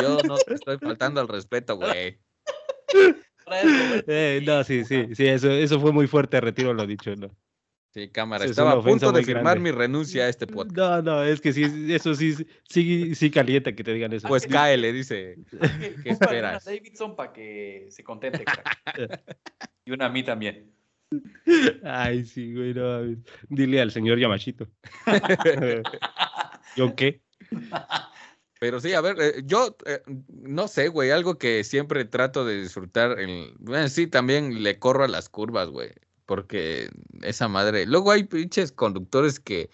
[0.00, 2.18] Yo no te estoy faltando al respeto, güey.
[4.06, 7.30] Eh, no, sí, sí, sí, eso, eso fue muy fuerte, retiro lo dicho, ¿no?
[7.98, 8.44] Sí, cámara.
[8.44, 9.70] Estaba a punto de firmar grande.
[9.72, 10.76] mi renuncia a este podcast.
[10.76, 12.34] No, no, es que sí, eso sí,
[12.68, 14.28] sí, sí calienta que te digan eso.
[14.28, 15.36] Pues cáele, dice.
[16.04, 16.64] ¿Qué esperas?
[16.64, 18.44] Una Davidson para que se contente.
[18.44, 19.20] crack.
[19.84, 20.72] y una a mí también.
[21.82, 23.00] Ay, sí, güey, no.
[23.48, 24.68] Dile al señor Yamashito.
[26.76, 27.22] ¿Yo qué?
[28.60, 32.60] Pero sí, a ver, eh, yo eh, no sé, güey, algo que siempre trato de
[32.60, 33.18] disfrutar.
[33.18, 35.90] el- bueno, sí, también le corro a las curvas, güey.
[36.28, 36.90] Porque
[37.22, 37.86] esa madre.
[37.86, 39.70] Luego hay pinches conductores que,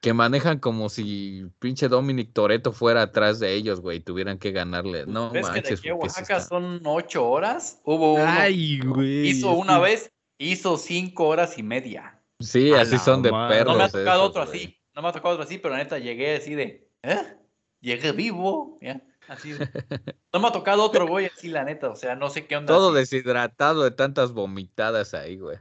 [0.00, 4.50] que manejan como si pinche Dominic Toreto fuera atrás de ellos, güey, y tuvieran que
[4.52, 5.04] ganarle.
[5.04, 7.82] No ¿Ves que de aquí a Oaxaca está- son ocho horas?
[7.84, 8.24] Hubo uno.
[8.26, 9.28] Ay, güey.
[9.28, 12.18] hizo una que- vez, hizo cinco horas y media.
[12.40, 13.58] Sí, A así son de madre.
[13.58, 13.74] perros.
[13.74, 14.56] No me ha tocado esos, otro güey.
[14.64, 14.80] así.
[14.96, 16.88] No me ha tocado otro así, pero la neta llegué así de.
[17.02, 17.36] ¿Eh?
[17.82, 18.78] Llegué vivo.
[18.80, 19.02] ¿ya?
[19.28, 19.58] Así de-
[20.32, 21.90] No me ha tocado otro güey así, la neta.
[21.90, 22.72] O sea, no sé qué onda.
[22.72, 22.98] Todo así.
[23.00, 25.58] deshidratado de tantas vomitadas ahí, güey.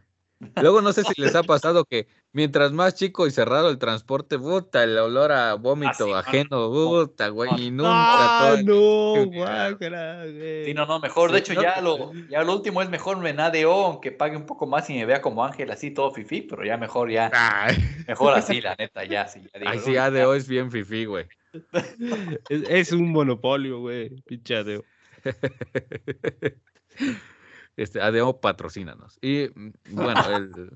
[0.61, 4.37] Luego no sé si les ha pasado que mientras más chico y cerrado el transporte,
[4.37, 9.25] puta, el olor a vómito sí, no, ajeno, puta, güey, y nunca Ah, todo- no,
[9.31, 10.65] guácala, güey.
[10.65, 11.31] Sí, no, no, mejor.
[11.31, 14.45] De hecho, no, ya lo, ya lo último es mejor me nadeo, aunque pague un
[14.45, 17.77] poco más y me vea como ángel así todo fifí, pero ya mejor, ya, Ay,
[18.07, 19.41] mejor así, la neta, ya, sí.
[19.53, 20.37] Ya digo, ay, "Uy, sí, ADO ya".
[20.37, 21.25] es bien fifí, güey.
[22.49, 24.09] Es, es un monopolio, güey.
[24.27, 24.83] Pinchadeo.
[27.77, 29.17] Este, ADO patrocínanos.
[29.21, 30.71] Y mm, bueno, el-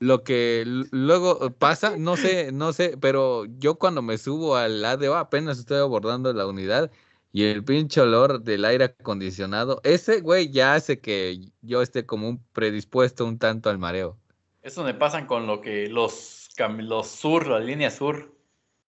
[0.00, 5.16] lo que luego pasa, no sé, no sé, pero yo cuando me subo al ADO
[5.16, 6.90] apenas estoy abordando la unidad
[7.32, 12.28] y el pinche olor del aire acondicionado, ese güey ya hace que yo esté como
[12.28, 14.18] un predispuesto un tanto al mareo.
[14.62, 18.32] Eso me pasan con lo que los, cam- los sur, la línea sur,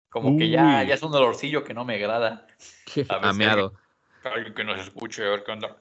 [0.09, 2.45] como que ya, ya es un olorcillo que no me agrada.
[3.09, 3.73] A veces- Ameado.
[4.23, 5.77] Alguien que nos escuche, a ver qué onda.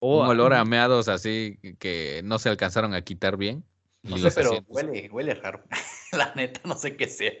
[0.00, 3.64] Oh, un olor a ameados así que no se alcanzaron a quitar bien.
[4.02, 5.62] No sé, pero asientos- huele, huele raro.
[6.12, 7.32] la neta, no sé qué sea.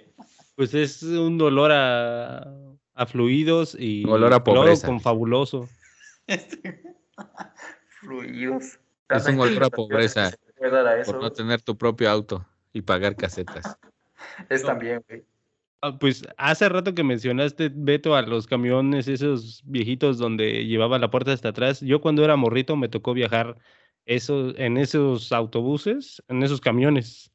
[0.56, 2.42] Pues es un olor a,
[2.94, 4.86] a fluidos y olor a cloro pobreza.
[4.88, 5.68] con fabuloso.
[8.00, 8.78] Fluidos.
[9.08, 10.30] Es un olor a pobreza
[11.06, 13.76] por no tener tu propio auto y pagar casetas.
[14.48, 15.24] Es también, güey.
[15.80, 21.10] Ah, Pues hace rato que mencionaste, Beto, a los camiones, esos viejitos donde llevaba la
[21.10, 21.80] puerta hasta atrás.
[21.80, 23.56] Yo cuando era morrito me tocó viajar
[24.04, 27.30] eso, en esos autobuses, en esos camiones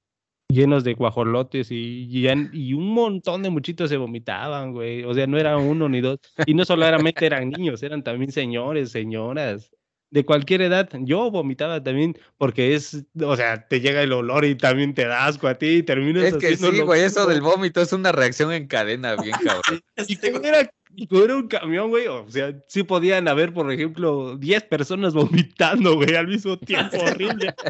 [0.50, 2.08] llenos de guajolotes y,
[2.54, 5.04] y un montón de muchitos se vomitaban, güey.
[5.06, 6.20] O sea, no era uno ni dos.
[6.46, 9.72] Y no solamente eran niños, eran también señores, señoras.
[10.14, 14.54] De cualquier edad, yo vomitaba también porque es, o sea, te llega el olor y
[14.54, 17.82] también te da asco a ti y terminas Es que sí, güey, eso del vómito
[17.82, 19.82] es una reacción en cadena bien cabrón.
[20.08, 24.64] Y como era, era un camión, güey, o sea, sí podían haber, por ejemplo, 10
[24.64, 25.14] personas
[25.84, 27.54] vomitando, güey, al mismo tiempo, horrible.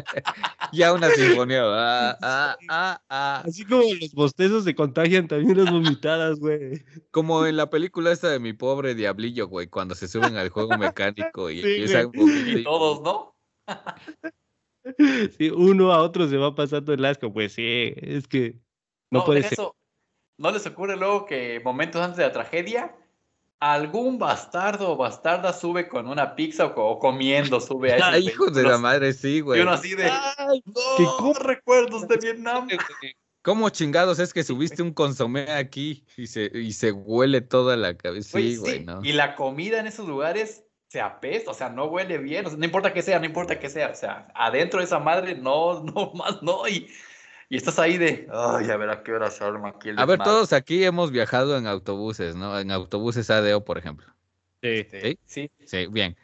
[0.72, 1.62] Ya una sinfonía.
[1.64, 3.42] Ah, ah, ah, ah.
[3.46, 6.82] Así como los bostezos se contagian también las vomitadas, güey.
[7.12, 10.76] Como en la película esta de mi pobre diablillo, güey, cuando se suben al juego
[10.76, 13.36] mecánico y Sí, empiezan Y todos, ¿no?
[15.38, 18.58] Sí, uno a otro se va pasando el asco, pues sí, es que
[19.10, 19.58] no, puede deja ser.
[19.60, 19.76] eso.
[20.38, 22.96] ¿No les ocurre luego que momentos antes de la tragedia,
[23.72, 28.18] algún bastardo o bastarda sube con una pizza o, co- o comiendo, sube a Ah,
[28.18, 29.62] hijos de la madre, sí, Y güey.
[29.62, 32.68] uno así de, Ay, no, ¿qué recuerdos de Vietnam.
[33.42, 37.96] ¿Cómo chingados es que subiste un consomé aquí y se, y se huele toda la
[37.96, 38.38] cabeza?
[38.38, 39.04] Sí, güey, sí, ¿no?
[39.04, 42.58] Y la comida en esos lugares se apesta, o sea, no huele bien, o sea,
[42.58, 45.82] no importa que sea, no importa que sea, o sea, adentro de esa madre, no,
[45.84, 46.88] no más, no, y,
[47.48, 50.04] y estás ahí de, ay, a ver a qué hora se arma aquí el A
[50.06, 50.30] ver, desmadre".
[50.36, 52.58] todos aquí hemos viajado en autobuses, ¿no?
[52.58, 54.06] En autobuses ADO, por ejemplo.
[54.62, 54.86] Sí.
[54.90, 55.50] Sí, sí.
[55.64, 56.16] Sí, bien.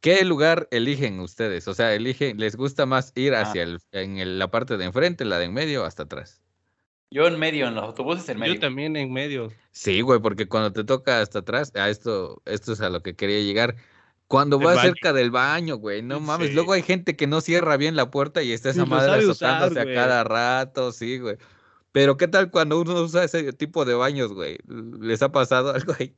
[0.00, 1.66] ¿Qué lugar eligen ustedes?
[1.66, 3.40] O sea, eligen, ¿les gusta más ir Ah.
[3.42, 6.40] hacia el, en el- la parte de enfrente, la de en medio o hasta atrás?
[7.10, 8.54] Yo en medio, en los autobuses en medio.
[8.54, 9.50] Yo también en medio.
[9.72, 13.16] Sí, güey, porque cuando te toca hasta atrás, a esto, esto es a lo que
[13.16, 13.76] quería llegar.
[14.28, 14.80] Cuando baño.
[14.82, 16.48] cerca del baño, güey, no mames.
[16.48, 16.54] Sí.
[16.54, 19.26] Luego hay gente que no cierra bien la puerta y está esa lo madre sabe
[19.26, 21.36] usar, azotándose a cada rato, sí, güey.
[21.92, 24.58] Pero ¿qué tal cuando uno usa ese tipo de baños, güey?
[25.00, 26.14] ¿Les ha pasado algo ahí?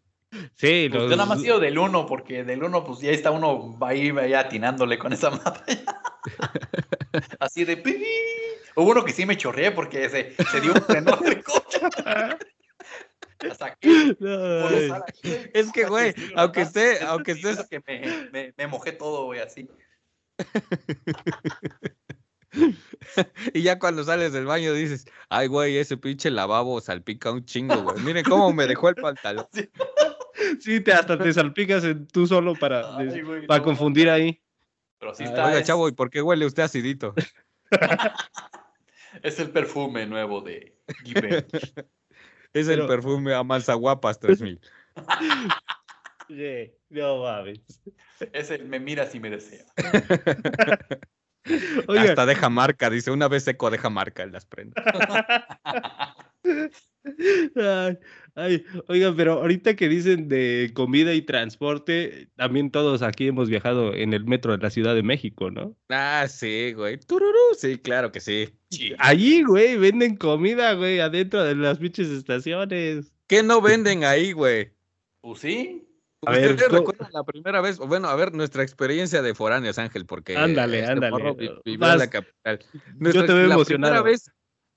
[0.56, 3.10] Sí, Pues los- yo nada más he ido del uno, porque del uno, pues ya
[3.12, 5.84] está uno ahí, ahí atinándole con esa madre.
[7.38, 7.96] Así de pi.
[8.76, 11.80] Hubo uno que sí me chorreé porque se, se dio un frenón del coche.
[13.48, 14.16] Hasta aquí.
[14.20, 14.90] Ay.
[15.54, 19.68] Es que, güey, aunque esté- aunque estés- que me, me, me mojé todo, güey, así.
[23.54, 27.80] Y ya cuando sales del baño dices, ay, güey, ese pinche lavabo salpica un chingo,
[27.82, 28.02] güey.
[28.02, 29.46] Miren cómo me dejó el pantalón.
[30.58, 34.42] Sí, te, hasta te salpicas en- tú solo para, Ay, güey, para no, confundir ahí.
[34.98, 35.46] Pero sí Ay, está.
[35.46, 37.14] Oiga, es, chavo, ¿y por qué huele usted acidito?
[39.22, 41.46] es el perfume nuevo de Givenchy.
[42.52, 44.60] Es el perfume Amanzaguapas 3000.
[46.28, 47.60] Sí, no mames.
[48.32, 49.64] Es el me miras y me desea.
[51.88, 54.84] Oiga, Hasta deja marca, dice, una vez seco deja marca en las prendas.
[57.56, 57.98] Ay,
[58.34, 63.94] ay, oigan, pero ahorita que dicen de comida y transporte, también todos aquí hemos viajado
[63.94, 65.76] en el metro de la Ciudad de México, ¿no?
[65.88, 66.98] Ah, sí, güey.
[66.98, 68.50] Tururú, sí, claro que sí.
[68.70, 68.92] Sí.
[68.98, 73.12] Allí, güey, venden comida, güey, adentro de las pinches estaciones.
[73.26, 74.72] ¿Qué no venden ahí, güey?
[75.20, 75.86] Pues sí.
[76.26, 77.78] A ver, ¿Ustedes ¿cómo- recuerdan la primera vez?
[77.78, 81.16] Bueno, a ver, nuestra experiencia de foráneos, Ángel, porque Ándale, este ándale.
[81.64, 81.94] vivió Vas.
[81.94, 82.60] en la capital.
[82.98, 83.92] Nuestra- te veo la emocionado.
[83.94, 84.30] Primera vez,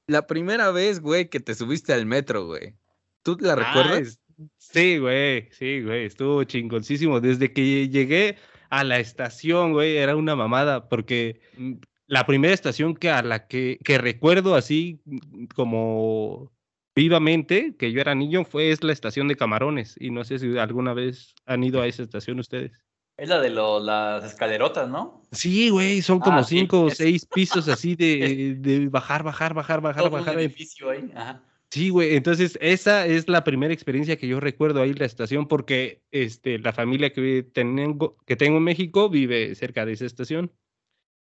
[0.07, 2.75] la primera vez, güey, que te subiste al metro, güey.
[3.23, 4.19] ¿Tú la Ah, recuerdas?
[4.57, 7.19] Sí, güey, sí, güey, estuvo chingoncísimo.
[7.21, 8.37] Desde que llegué
[8.69, 11.73] a la estación, güey, era una mamada, porque mm,
[12.07, 16.51] la primera estación que a la que, que recuerdo así mm, como
[16.95, 19.95] vivamente, que yo era niño, fue es la estación de Camarones.
[19.99, 22.83] Y no sé si alguna vez han ido a esa estación ustedes.
[23.17, 25.21] Es la de lo- las escalerotas, ¿no?
[25.31, 29.23] Sí, güey, son como Ah, sí, cinco o es- seis pisos así de, de bajar,
[29.23, 30.39] bajar, bajar, bajar, Todo un bajar.
[30.39, 31.11] edificio ahí.
[31.15, 31.43] Ajá.
[31.69, 35.47] Sí, güey, entonces esa es la primera experiencia que yo recuerdo ahí en la estación
[35.47, 40.51] porque este, la familia que tengo, que tengo en México vive cerca de esa estación.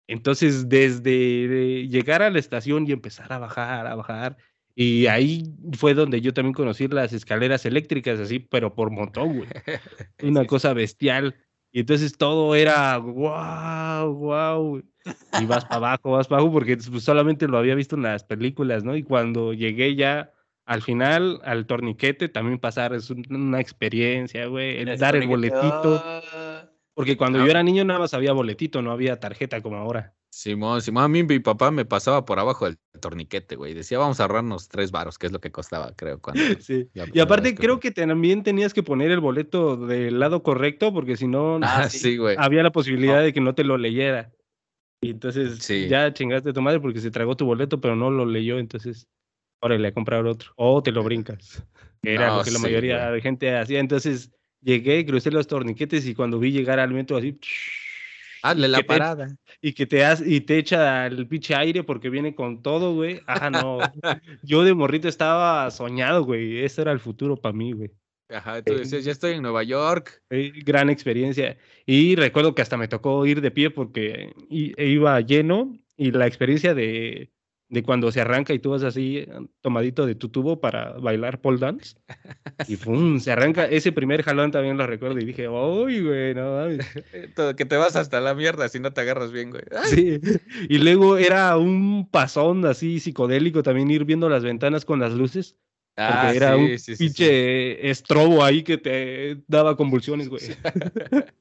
[0.07, 4.35] Entonces, desde llegar a la estación y empezar a bajar, a bajar,
[4.75, 5.43] y ahí
[5.77, 9.49] fue donde yo también conocí las escaleras eléctricas, así, pero por montón, güey.
[10.21, 11.35] Una Sí, cosa bestial.
[11.71, 14.77] Y entonces todo era wow, wow.
[14.77, 14.83] Y
[15.47, 18.83] vas para abajo, vas para abajo, porque pues, solamente lo había visto en las películas,
[18.83, 18.95] ¿no?
[18.95, 20.31] Y cuando llegué ya
[20.65, 24.77] al final, al torniquete, también pasar es un- una experiencia, güey.
[24.77, 26.01] El dar el boletito.
[26.05, 30.13] Ah, Porque cuando yo era niño nada más había boletito, no había tarjeta como ahora.
[30.33, 33.73] Simón, Simón, a mí mi papá me pasaba por abajo del torniquete, güey.
[33.73, 36.21] Decía, vamos a ahorrarnos tres varos, que es lo que costaba, creo.
[36.21, 36.87] Cuando, Sí.
[37.13, 41.17] Y aparte que creo que también tenías que poner el boleto del lado correcto porque
[41.17, 41.99] si no Ah, sí.
[41.99, 42.37] sí, güey.
[42.39, 44.31] había la posibilidad de que no te lo leyera.
[45.03, 45.87] Y entonces Sí.
[45.89, 49.07] ya chingaste a tu madre porque se tragó tu boleto pero no lo leyó, entonces
[49.61, 50.51] órale a comprar otro.
[50.55, 51.61] O te lo brincas.
[52.03, 53.13] Que era No, lo que la sí, mayoría güey.
[53.15, 53.79] de gente hacía.
[53.79, 57.37] Entonces llegué, crucé los torniquetes y cuando vi llegar al metro así...
[58.43, 59.35] Hazle la te- parada.
[59.61, 63.21] Y que te y te echa el pinche aire porque viene con todo, güey.
[63.27, 63.79] Ajá, no.
[64.43, 66.63] Yo de morrito estaba soñado, güey.
[66.63, 67.91] Ese era el futuro para mí, güey.
[68.29, 70.23] Ajá, tú decías, ya estoy en Nueva York.
[70.29, 71.57] Eh, Gran experiencia.
[71.85, 76.27] Y recuerdo que hasta me tocó ir de pie porque e iba lleno y la
[76.27, 77.29] experiencia de,
[77.71, 79.27] de cuando se arranca y tú vas así eh,
[79.61, 81.95] tomadito de tu tubo para bailar pole dance.
[82.67, 83.65] Y pum, se arranca.
[83.65, 86.85] Ese primer jalón también lo recuerdo y dije, uy, güey, no mames.
[87.57, 89.63] Que te vas hasta la mierda si no te agarras bien, güey.
[89.71, 90.19] Ay, Sí.
[90.67, 95.55] Y luego era un pasón así psicodélico también ir viendo las ventanas con las luces.
[95.95, 97.03] Porque ah, era sí, un sí, sí.
[97.03, 100.41] pinche estrobo ahí que te daba convulsiones, güey.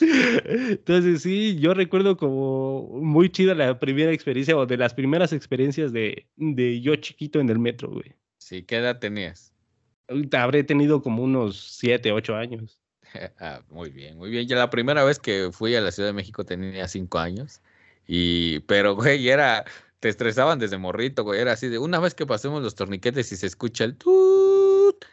[0.00, 5.92] Entonces sí, yo recuerdo como muy chida la primera experiencia o de las primeras experiencias
[5.92, 8.14] de, de yo chiquito en el metro, güey.
[8.38, 9.52] Sí, ¿qué edad tenías?
[10.32, 12.80] Habré tenido como unos siete, ocho años.
[13.38, 14.48] Ah, muy bien, muy bien.
[14.48, 17.60] Ya la primera vez que fui a la Ciudad de México tenía cinco años.
[18.08, 19.64] Y, pero, güey, era,
[20.00, 21.40] te estresaban desde morrito, güey.
[21.40, 25.04] Era así de, una vez que pasemos los torniquetes y se escucha el tut,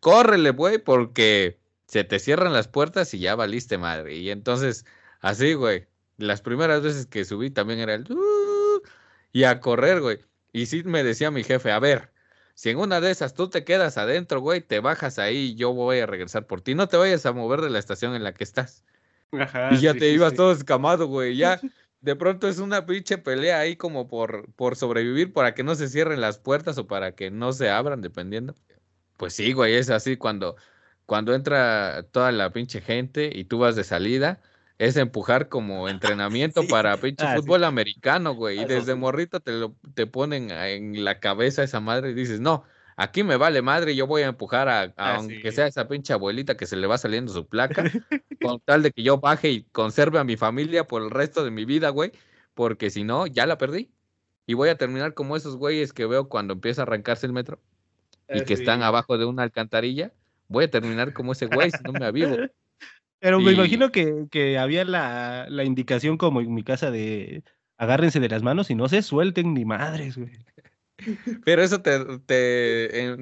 [0.00, 1.58] córrele, güey, porque
[1.90, 4.14] se te cierran las puertas y ya valiste madre.
[4.14, 4.86] Y entonces,
[5.20, 8.86] así, güey, las primeras veces que subí también era el tut,
[9.32, 10.20] y a correr, güey.
[10.52, 12.12] Y sí me decía mi jefe, a ver,
[12.54, 15.72] si en una de esas tú te quedas adentro, güey, te bajas ahí y yo
[15.72, 16.76] voy a regresar por ti.
[16.76, 18.84] No te vayas a mover de la estación en la que estás.
[19.32, 21.36] Ajá, y ya te ibas todo escamado, güey.
[21.36, 21.60] Ya
[22.00, 25.88] de pronto es una pinche pelea ahí como por, por sobrevivir para que no se
[25.88, 28.54] cierren las puertas o para que no se abran, dependiendo.
[29.16, 30.54] Pues sí, güey, es así cuando,
[31.10, 34.40] cuando entra toda la pinche gente y tú vas de salida.
[34.78, 36.68] Es empujar como entrenamiento Sí.
[36.68, 37.40] para pinche Ah, sí.
[37.40, 38.60] fútbol americano, güey.
[38.60, 42.40] Y Eso desde morrito te lo te ponen en la cabeza esa madre y dices,
[42.40, 42.64] no,
[42.96, 45.56] aquí me vale madre, yo voy a empujar a, a Ah, aunque sí.
[45.56, 47.90] sea esa pinche abuelita que se le va saliendo su placa,
[48.40, 51.50] con tal de que yo baje y conserve a mi familia por el resto de
[51.50, 52.12] mi vida, güey,
[52.54, 53.92] porque si no, ya la perdí.
[54.46, 57.60] Y voy a terminar como esos güeyes que veo cuando empieza a arrancarse el metro
[58.32, 60.12] y que están abajo de una alcantarilla.
[60.50, 62.36] Voy a terminar como ese güey si no me avivo.
[63.20, 67.44] Pero me imagino que, que había la, la indicación como en mi casa de
[67.78, 70.32] agárrense de las manos y no se suelten ni madres, güey.
[71.44, 73.16] Pero eso te, te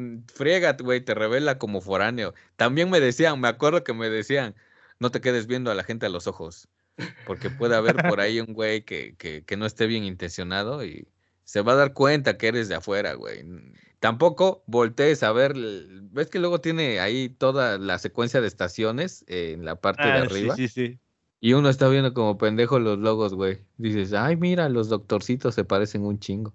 [0.83, 2.33] güey, te revela como foráneo.
[2.57, 4.55] También me decían, me acuerdo que me decían,
[4.99, 6.69] no te quedes viendo a la gente a los ojos,
[7.27, 11.07] porque puede haber por ahí un güey que, que, que no esté bien intencionado y
[11.45, 13.45] se va a dar cuenta que eres de afuera, güey.
[14.01, 19.65] Tampoco voltees a ver, ves que luego tiene ahí toda la secuencia de estaciones en
[19.65, 20.55] la parte de Ah, arriba.
[20.55, 20.99] Sí, sí, sí.
[21.41, 23.59] Y uno está viendo como pendejo los logos, güey.
[23.77, 26.55] Dices, ay, mira, los doctorcitos se parecen un chingo.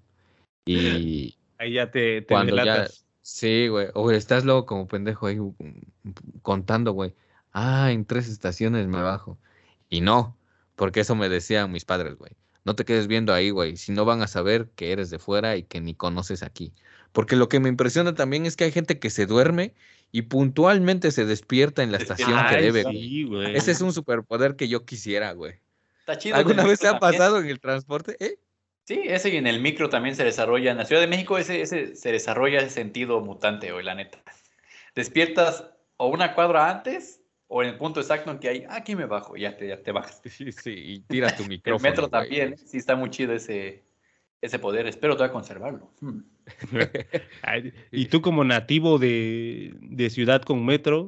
[0.65, 2.87] Y Ahí ya te, te Cuando ya-
[3.21, 3.87] sí, güey.
[3.93, 5.53] O estás luego como pendejo ahí mm,
[6.41, 7.13] contando, güey.
[7.53, 9.37] Ah, en tres estaciones me bajo.
[9.89, 10.37] Y no,
[10.75, 12.31] porque eso me decían mis padres, güey.
[12.65, 13.77] No te quedes viendo ahí, güey.
[13.77, 16.73] Si no van a saber que eres de fuera y que ni conoces aquí.
[17.13, 19.73] Porque lo que me impresiona también es que hay gente que se duerme
[20.11, 22.83] y puntualmente se despierta en la estación que debe.
[22.83, 23.01] güey.
[23.01, 23.55] sí, güey.
[23.55, 25.53] Ese es un superpoder que yo quisiera, güey.
[25.99, 26.35] Está chido.
[26.35, 28.17] ¿Alguna el vez te ha pasado en el transporte?
[28.19, 28.37] ¿Eh?
[28.85, 30.71] Sí, ese y en el micro también se desarrolla.
[30.71, 34.21] En la Ciudad de México ese, ese se desarrolla ese sentido mutante, hoy, la neta.
[34.95, 35.65] Despiertas
[35.97, 39.05] o una cuadra antes o en el punto exacto en que hay, "Ah, aquí me
[39.05, 40.21] bajo, ya te, ya te bajas.
[40.29, 41.89] Sí, sí, y tiras tu El micrófono.
[41.89, 42.21] metro güey.
[42.21, 43.83] también, sí está muy chido ese,
[44.41, 44.87] ese poder.
[44.87, 45.91] Espero todavía conservarlo.
[46.01, 46.19] Hmm.
[47.91, 51.07] Y tú como nativo de, de ciudad con metro,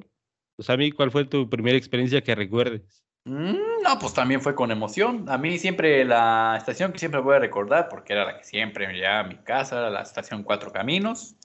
[0.56, 3.06] pues a mí, ¿cuál fue tu primera experiencia que recuerdes?
[3.26, 5.26] Mm, No, pues también fue con emoción.
[5.30, 8.88] A mí siempre la estación que siempre voy a recordar, porque era la que siempre
[8.88, 11.36] me llevaba a mi casa, era la estación Cuatro Caminos,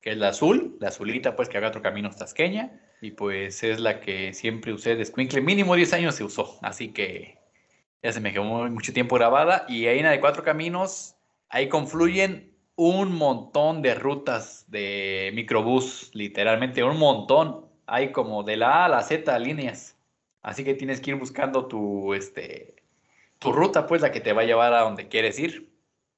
[0.00, 3.80] que es la azul, la azulita, pues que había Cuatro Caminos Tasqueña, y pues es
[3.80, 5.40] la que siempre usé de escuincle.
[5.40, 7.38] Mínimo 10 años se usó, así que
[8.02, 9.64] ya se me quedó mucho tiempo grabada.
[9.68, 11.16] Y ahí en la de Cuatro Caminos,
[11.48, 17.66] ahí confluyen un montón de rutas de microbús, literalmente un montón.
[17.86, 19.98] Hay como de la A a la Z líneas.
[20.42, 22.76] Así que tienes que ir buscando tu, este,
[23.38, 25.72] tu ruta, pues, la que te va a llevar a donde quieres ir.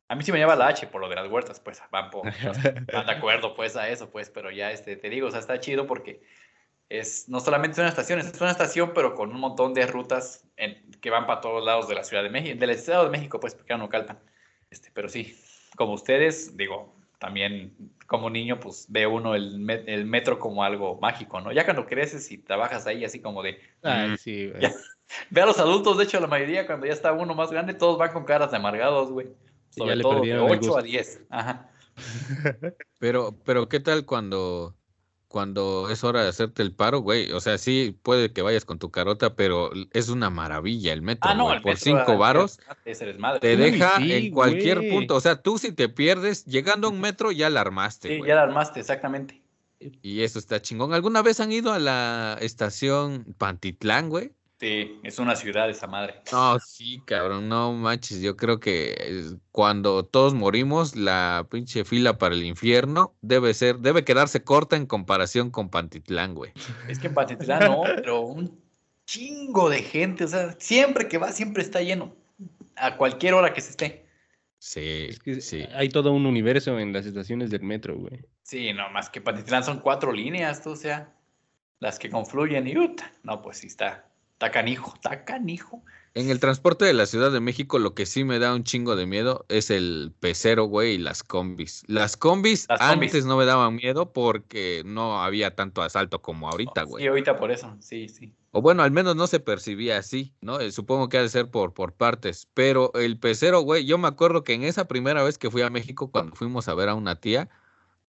[0.08, 2.24] A mí sí me lleva la H por lo de las huertas, pues, van, por,
[2.92, 5.60] van de acuerdo, pues, a eso, pues, pero ya, este, te digo, o sea, está
[5.60, 6.22] chido porque
[6.88, 10.90] Es no solamente una estación, es una estación, pero con un montón de rutas en-
[11.00, 13.54] que van para todos lados de la Ciudad de México, del Estado de México, pues,
[13.54, 14.20] porque no calpan.
[14.70, 15.34] Este, pero sí,
[15.76, 17.74] como ustedes, digo, también
[18.06, 21.52] como niño, pues ve uno el, me- el metro como algo mágico, ¿no?
[21.52, 24.60] Ya cuando creces y trabajas ahí, así como de, Ay, sí, güey.
[24.62, 24.72] Ya.
[25.30, 27.98] Ve a los adultos, de hecho, la mayoría, cuando ya está uno más grande, todos
[27.98, 29.28] van con caras de amargados, güey.
[29.70, 30.82] Sí, Sobre ya le todo de perdieron el 8 a gusto.
[30.82, 31.20] 10.
[31.30, 31.70] Ajá.
[32.98, 34.74] Pero, pero ¿qué tal cuando,
[35.34, 37.32] cuando es hora de hacerte el paro, güey?
[37.32, 41.28] O sea, sí puede que vayas con tu carota, pero es una maravilla el metro,
[41.28, 41.56] Ah, no, güey.
[41.56, 44.90] el Por metro, cinco ah, varos te Uy, deja sí, en cualquier güey.
[44.92, 45.16] punto.
[45.16, 48.28] O sea, tú si te pierdes, llegando a un metro ya la armaste, Sí, güey.
[48.28, 49.42] ya la armaste, exactamente.
[50.02, 50.94] Y eso está chingón.
[50.94, 54.30] ¿Alguna vez han ido a la estación Pantitlán, güey?
[54.60, 56.22] Sí, es una ciudad esa madre.
[56.30, 58.20] No, sí, cabrón, no manches.
[58.20, 63.78] Yo creo que eh, cuando todos morimos, la pinche fila para el infierno debe ser,
[63.78, 66.52] debe quedarse corta en comparación con Pantitlán, güey.
[66.88, 68.60] Es que en Pantitlán no, pero un
[69.06, 70.24] chingo de gente.
[70.24, 72.14] O sea, siempre que va, siempre está lleno.
[72.76, 74.04] A cualquier hora que se esté.
[74.58, 75.66] Sí, Es que sí.
[75.74, 78.24] hay todo un universo en las estaciones del metro, güey.
[78.42, 81.12] Sí, no, más que Pantitlán son cuatro líneas, tú, o sea,
[81.80, 83.12] las que confluyen y uta.
[83.24, 84.08] No, pues sí está.
[84.34, 85.82] Está canijo, está canijo.
[86.14, 88.94] En el transporte de la Ciudad de México, lo que sí me da un chingo
[88.94, 91.82] de miedo es el pecero, güey, y las combis.
[91.88, 93.26] Las combis Las antes combis.
[93.26, 97.02] no me daban miedo porque no había tanto asalto como ahorita, güey.
[97.02, 98.32] Sí, ahorita por eso, sí, sí.
[98.52, 100.60] O bueno, al menos no se percibía así, ¿no?
[100.60, 102.48] Eh, Supongo que ha de ser por, por partes.
[102.54, 105.70] Pero el pecero, güey, yo me acuerdo que en esa primera vez que fui a
[105.70, 107.48] México, cuando fuimos a ver a una tía,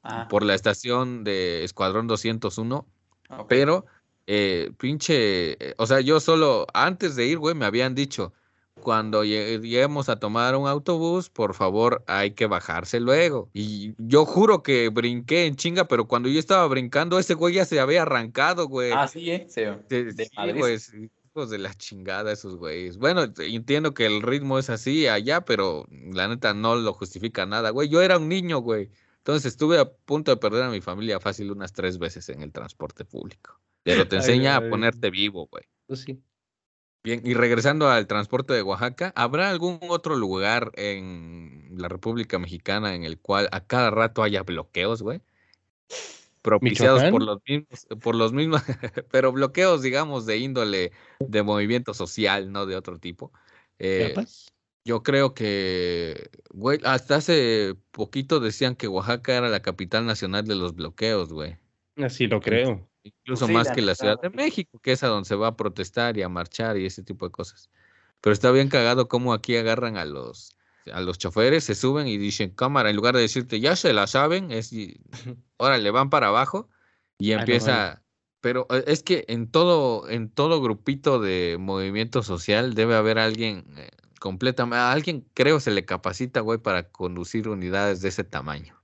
[0.04, 2.86] Ah, por la estación de Escuadrón 201,
[3.30, 3.46] ok.
[3.50, 3.88] pero,
[4.28, 8.34] eh, pinche, eh, o sea, yo solo, antes de ir, güey, me habían dicho,
[8.82, 13.50] cuando lle- lleguemos a tomar un autobús, por favor, hay que bajarse luego.
[13.54, 17.66] Y yo juro que brinqué en chinga, pero cuando yo estaba brincando, ese güey ya
[17.66, 18.92] se había arrancado, güey.
[18.94, 19.48] Ah, sí, ¿eh?
[19.48, 20.60] Sí, de sí, madriz.
[20.60, 22.98] güey, sí, hijos de la chingada esos güeyes.
[22.98, 27.70] Bueno, entiendo que el ritmo es así allá, pero la neta no lo justifica nada,
[27.70, 27.90] güey.
[27.90, 28.90] Yo era un niño, güey.
[29.18, 32.52] Entonces estuve a punto de perder a mi familia fácil unas tres veces en el
[32.52, 33.60] transporte público.
[33.86, 35.64] Pero te Ay, enseña a ponerte vivo, güey.
[35.86, 36.20] Pues sí.
[37.04, 42.96] Bien, y regresando al transporte de Oaxaca, ¿habrá algún otro lugar en la República Mexicana
[42.96, 45.22] en el cual a cada rato haya bloqueos, güey?
[46.42, 48.64] Propiciados por los mismos, por los mismos,
[49.12, 53.32] pero bloqueos, digamos, de índole de movimiento social, no de otro tipo.
[53.78, 54.48] Eh, ¿Chiapas?
[54.84, 60.56] yo creo que, güey, hasta hace poquito decían que Oaxaca era la capital nacional de
[60.56, 61.58] los bloqueos, güey.
[61.98, 62.88] Así lo creo.
[63.06, 64.30] Incluso sí, más que la Ciudad de.
[64.32, 67.26] México, que es a donde se va a protestar y a marchar y ese tipo
[67.26, 67.70] de cosas.
[68.20, 70.58] Pero está bien cagado cómo aquí agarran a los,
[70.92, 74.08] a los choferes, se suben y dicen cámara, en lugar de decirte ya se la
[74.08, 75.00] saben, es y-
[75.58, 76.70] órale, van para abajo
[77.20, 78.02] y no, empieza.
[78.42, 83.66] Pero eh, es que en todo, en todo grupito de movimiento social debe haber alguien
[83.78, 83.90] eh,
[84.20, 88.76] completamente, a alguien creo se le capacita, güey, para conducir unidades de ese tamaño.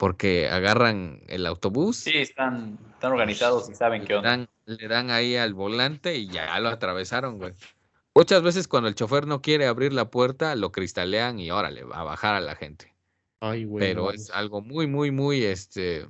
[0.00, 1.98] Porque agarran el autobús.
[1.98, 4.30] Sí, están, están organizados y saben qué Le onda.
[4.30, 7.52] dan, le dan ahí al volante y ya lo atravesaron, güey.
[8.14, 12.00] Muchas veces cuando el chofer no quiere abrir la puerta, lo cristalean y órale, va
[12.00, 12.94] a bajar a la gente.
[13.40, 13.86] Ay, güey.
[13.86, 16.08] Pero es algo muy, muy, muy, este,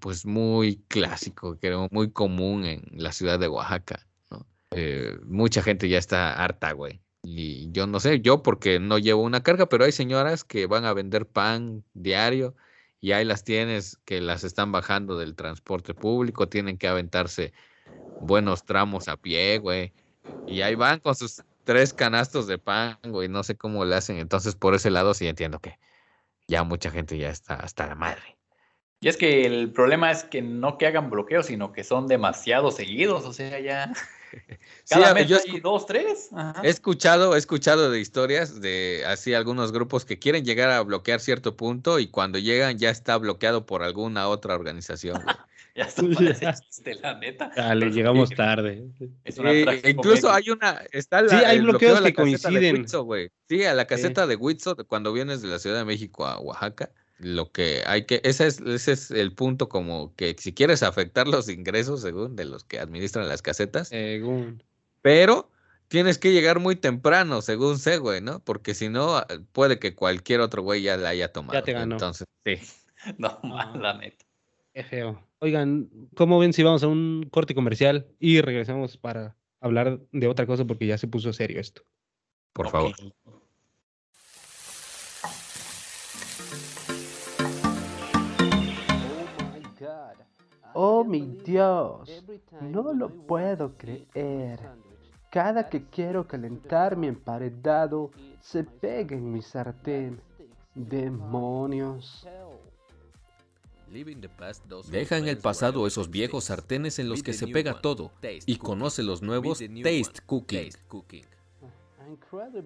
[0.00, 4.46] pues muy clásico, creo, muy común en la ciudad de Oaxaca, ¿no?
[4.70, 7.02] Eh, mucha gente ya está harta, güey.
[7.22, 10.86] Y yo no sé, yo porque no llevo una carga, pero hay señoras que van
[10.86, 12.56] a vender pan diario
[13.06, 17.52] y ahí las tienes que las están bajando del transporte público, tienen que aventarse
[18.18, 19.92] buenos tramos a pie, güey.
[20.44, 24.16] Y ahí van con sus tres canastos de pan, güey, no sé cómo le hacen.
[24.16, 25.78] Entonces, por ese lado sí entiendo que
[26.48, 28.38] ya mucha gente ya está hasta la madre.
[29.00, 32.72] Y es que el problema es que no que hagan bloqueos, sino que son demasiado
[32.72, 33.24] seguidos.
[33.24, 33.92] O sea, ya.
[34.84, 36.28] Sí, Cada a- mes yo hay dos, tres.
[36.32, 36.60] Ajá.
[36.64, 41.20] he escuchado, he escuchado de historias de así algunos grupos que quieren llegar a bloquear
[41.20, 45.22] cierto punto y cuando llegan ya está bloqueado por alguna otra organización.
[45.76, 47.52] Ya está parece chiste, la neta.
[47.54, 48.88] Dale, sí, llegamos tarde.
[49.24, 49.90] Es una Sí, tragicomedia.
[49.90, 52.76] incluso hay una, está la, Sí, hay el bloqueos bloqueo que coinciden.
[52.76, 53.06] Huitzo.
[53.46, 56.92] Sí, a la caseta de Huitzo, cuando vienes de la Ciudad de México a Oaxaca,
[57.18, 61.26] lo que hay que, ese es, ese es el punto como que si quieres afectar
[61.26, 64.62] los ingresos según de los que administran las casetas, Según.
[65.02, 65.50] pero
[65.88, 68.40] tienes que llegar muy temprano, según sé, güey, ¿no?
[68.40, 71.62] Porque si no, puede que cualquier otro güey ya la haya tomado.
[71.62, 71.94] te ganó.
[71.94, 72.58] Entonces, sí.
[73.18, 74.24] No, mal, la neta.
[74.74, 75.22] Qué feo.
[75.38, 80.46] Oigan, ¿cómo ven si vamos a un corte comercial y regresamos para hablar de otra
[80.46, 81.82] cosa porque ya se puso serio esto?
[82.52, 82.94] Por favor.
[90.78, 92.22] Oh mi Dios,
[92.60, 94.60] no lo puedo creer.
[95.30, 98.10] Cada que quiero calentar mi emparedado,
[98.42, 100.20] se pega en mi sartén.
[100.74, 102.28] Demonios.
[104.90, 108.12] Deja en el pasado esos viejos sartenes en los que se pega todo
[108.44, 111.24] y conoce los nuevos Taste Cooking.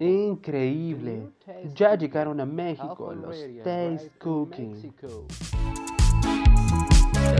[0.01, 1.29] Increíble.
[1.73, 4.93] Ya llegaron a México los Taste Cooking.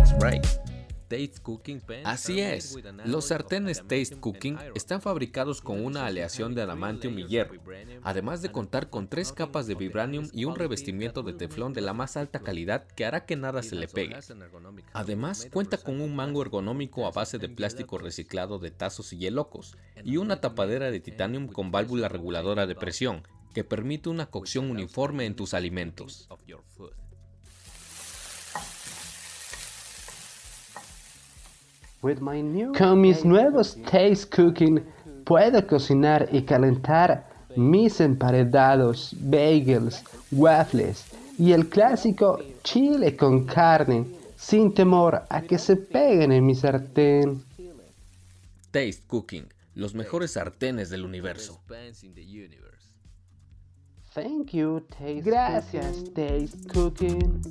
[0.02, 0.44] That's right.
[2.06, 2.76] Así es,
[3.06, 7.62] los sartenes Taste Cooking están fabricados con una aleación de adamantium y hierro,
[8.02, 11.94] además de contar con tres capas de vibranium y un revestimiento de teflón de la
[11.94, 14.16] más alta calidad que hará que nada se le pegue.
[14.94, 19.78] Además, cuenta con un mango ergonómico a base de plástico reciclado de tazos y hielocos,
[20.04, 23.22] y una tapadera de titanium con válvula reguladora de presión,
[23.54, 26.28] que permite una cocción uniforme en tus alimentos.
[32.02, 34.84] Con mis nuevos Taste Cooking
[35.24, 41.06] puedo cocinar y calentar mis emparedados, bagels, waffles
[41.38, 47.44] y el clásico chile con carne sin temor a que se peguen en mi sartén.
[48.72, 51.62] Taste Cooking, los mejores sartenes del universo.
[54.16, 57.42] Thank you, Taste Gracias, Taste Cooking.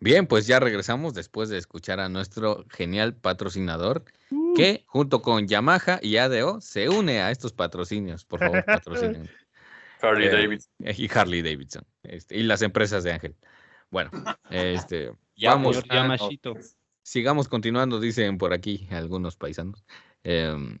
[0.00, 4.54] Bien, pues ya regresamos después de escuchar a nuestro genial patrocinador Uh.
[4.54, 8.24] que junto con Yamaha y ADO se une a estos patrocinios.
[8.24, 9.28] Por favor, patrocinen.
[10.02, 10.72] Harley Eh, Davidson.
[10.78, 11.84] Y Harley Davidson.
[12.04, 13.36] este, y las empresas de Ángel.
[13.90, 14.10] Bueno,
[14.48, 15.12] este,
[15.44, 15.82] vamos,
[17.02, 19.84] sigamos continuando, dicen por aquí algunos paisanos.
[20.22, 20.78] Em,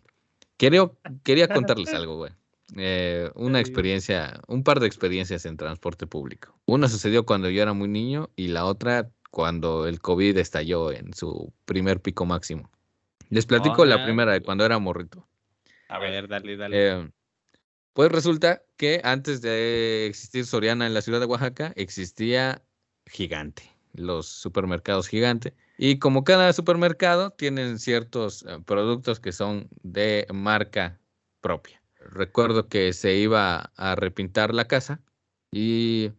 [0.56, 2.32] creo- quería contarles algo, güey.
[2.76, 6.58] Eh, una experiencia, un par de experiencias en transporte público.
[6.66, 11.12] Una sucedió cuando yo era muy niño y la otra cuando el COVID estalló en
[11.14, 12.70] su primer pico máximo.
[13.28, 15.26] Les platico la primera de cuando era morrito.
[15.88, 16.88] A ver, dale, dale.
[16.88, 17.10] Eh,
[17.92, 22.62] pues resulta que antes de existir Soriana en la ciudad de Oaxaca, existía
[23.06, 23.62] Gigante,
[23.92, 25.54] los supermercados Gigante.
[25.78, 31.00] Y como cada supermercado, tienen ciertos eh, productos que son de marca
[31.40, 31.79] propia.
[32.00, 35.00] Recuerdo que se iba a repintar la casa
[35.52, 36.12] y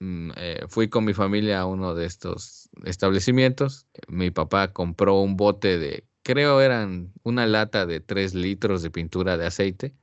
[0.00, 3.86] mm, eh, fui con mi familia a uno de estos establecimientos.
[4.08, 9.36] Mi papá compró un bote de, creo eran una lata de 3 litros de pintura
[9.36, 9.94] de aceite.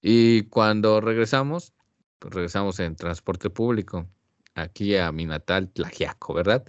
[0.00, 1.72] Y cuando regresamos,
[2.20, 4.08] regresamos en transporte público
[4.54, 6.64] aquí a mi natal Tlaxiaco, ¿verdad?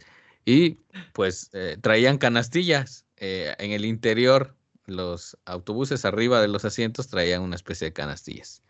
[0.45, 0.77] Y
[1.13, 4.55] pues eh, traían canastillas eh, en el interior,
[4.85, 8.63] los autobuses arriba de los asientos traían una especie de canastillas.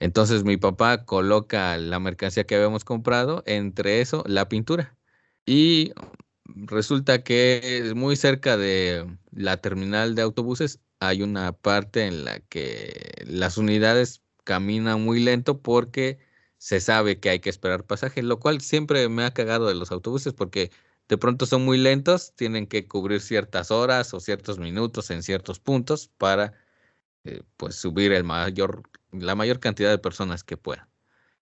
[0.00, 4.96] Entonces mi papá coloca la mercancía que habíamos comprado, entre eso la pintura.
[5.46, 5.92] Y
[6.46, 13.24] resulta que muy cerca de la terminal de autobuses hay una parte en la que
[13.26, 16.18] las unidades caminan muy lento porque
[16.58, 19.92] se sabe que hay que esperar pasaje, lo cual siempre me ha cagado de los
[19.92, 20.70] autobuses porque
[21.10, 25.58] de pronto son muy lentos, tienen que cubrir ciertas horas o ciertos minutos en ciertos
[25.58, 26.52] puntos para
[27.24, 30.86] eh, pues subir el mayor, la mayor cantidad de personas que puedan.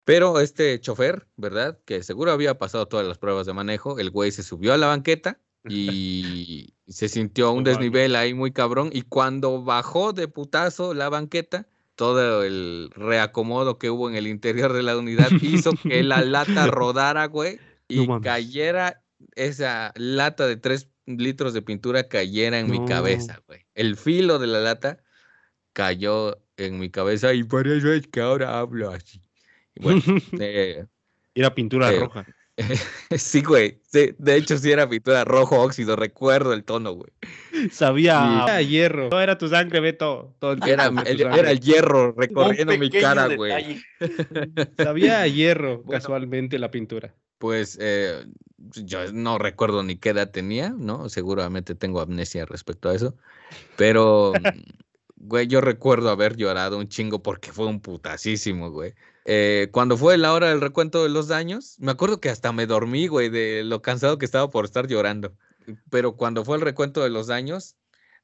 [0.05, 1.78] Pero este chofer, ¿verdad?
[1.84, 4.88] Que seguro había pasado todas las pruebas de manejo, el güey se subió a la
[4.88, 5.38] banqueta
[5.68, 11.68] y se sintió un desnivel ahí muy cabrón y cuando bajó de putazo la banqueta,
[11.94, 16.66] todo el reacomodo que hubo en el interior de la unidad hizo que la lata
[16.66, 19.03] rodara, güey, y No cayera
[19.34, 23.66] esa lata de tres litros de pintura cayera en mi cabeza, güey.
[23.74, 25.02] El filo de la lata
[25.72, 29.20] cayó en mi cabeza y por eso es que ahora hablo así.
[29.74, 30.02] Y bueno,
[30.40, 30.86] eh,
[31.34, 32.26] Era pintura eh, roja.
[33.18, 33.80] sí, güey.
[33.90, 37.10] sí, de hecho, sí era pintura rojo óxido, recuerdo el tono, güey.
[37.72, 38.50] Sabía Sí.
[38.52, 39.08] a hierro.
[39.10, 40.36] No era tu sangre, Beto.
[40.38, 41.40] Todo el tiempo Era, el, sangre.
[41.40, 43.82] era el hierro recorriendo mi cara, güey.
[44.78, 45.90] Sabía a hierro, Bueno.
[45.90, 47.12] casualmente, la pintura.
[47.38, 48.24] Pues eh,
[48.72, 51.08] yo no recuerdo ni qué edad tenía, ¿no?
[51.08, 53.16] Seguramente tengo amnesia respecto a eso.
[53.76, 54.60] Pero, mm,
[55.16, 58.94] güey, yo recuerdo haber llorado un chingo porque fue un putasísimo, güey.
[59.26, 62.66] Eh, cuando fue la hora del recuento de los daños, me acuerdo que hasta me
[62.66, 65.34] dormí, güey, de lo cansado que estaba por estar llorando.
[65.90, 67.76] Pero cuando fue el recuento de los daños,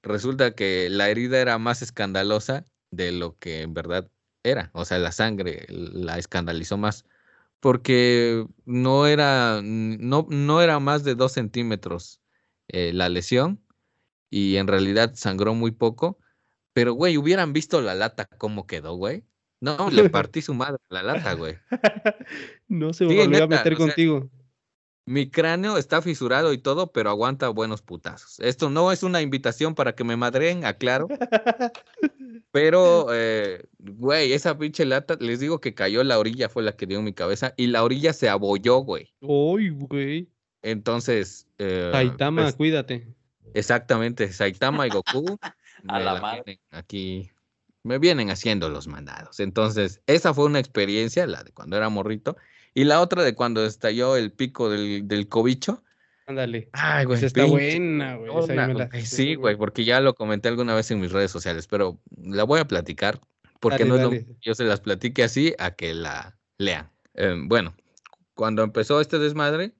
[0.03, 4.11] resulta que la herida era más escandalosa de lo que en verdad
[4.43, 4.70] era.
[4.74, 7.07] O sea, la sangre la escandalizó más
[7.61, 12.21] porque no era, no, no era más de dos centímetros
[12.69, 13.63] eh, la lesión
[14.31, 16.19] y en realidad sangró muy poco.
[16.73, 19.25] Pero, güey, hubieran visto la lata cómo quedó, güey.
[19.61, 21.59] No, le partí su madre la lata, güey.
[22.69, 24.31] no se Sí, volvió a meter o sea, contigo.
[25.11, 28.39] Mi cráneo está fisurado y todo, pero aguanta buenos putazos.
[28.39, 31.09] Esto no es una invitación para que me madreen, aclaro.
[32.53, 36.87] Pero, eh, güey, esa pinche lata, les digo que cayó la orilla, fue la que
[36.87, 39.13] dio en mi cabeza, y la orilla se abolló, güey.
[39.21, 40.29] Uy, güey.
[40.63, 43.09] Entonces, eh, Saitama, pues, cuídate.
[43.53, 45.39] exactamente, Saitama y Goku
[45.89, 46.61] A la la madre.
[46.71, 47.33] aquí,
[47.83, 49.41] me vienen haciendo los mandados.
[49.41, 52.37] Entonces, esa fue una experiencia, la de cuando era morrito,
[52.75, 55.83] y la otra de cuando estalló el pico del, del cobicho.
[56.27, 56.68] Ándale.
[56.73, 58.39] Ay, Esa está buena, güey.
[58.45, 61.66] esa la güey, Sí, güey, porque ya lo comenté alguna vez en mis redes sociales,
[61.66, 63.21] pero la voy a platicar
[63.59, 64.25] porque Dale, no es lo dale.
[64.27, 66.91] que yo se las platique así a que la lean.
[67.14, 67.75] Eh, bueno,
[68.35, 69.75] cuando empezó este desmadre,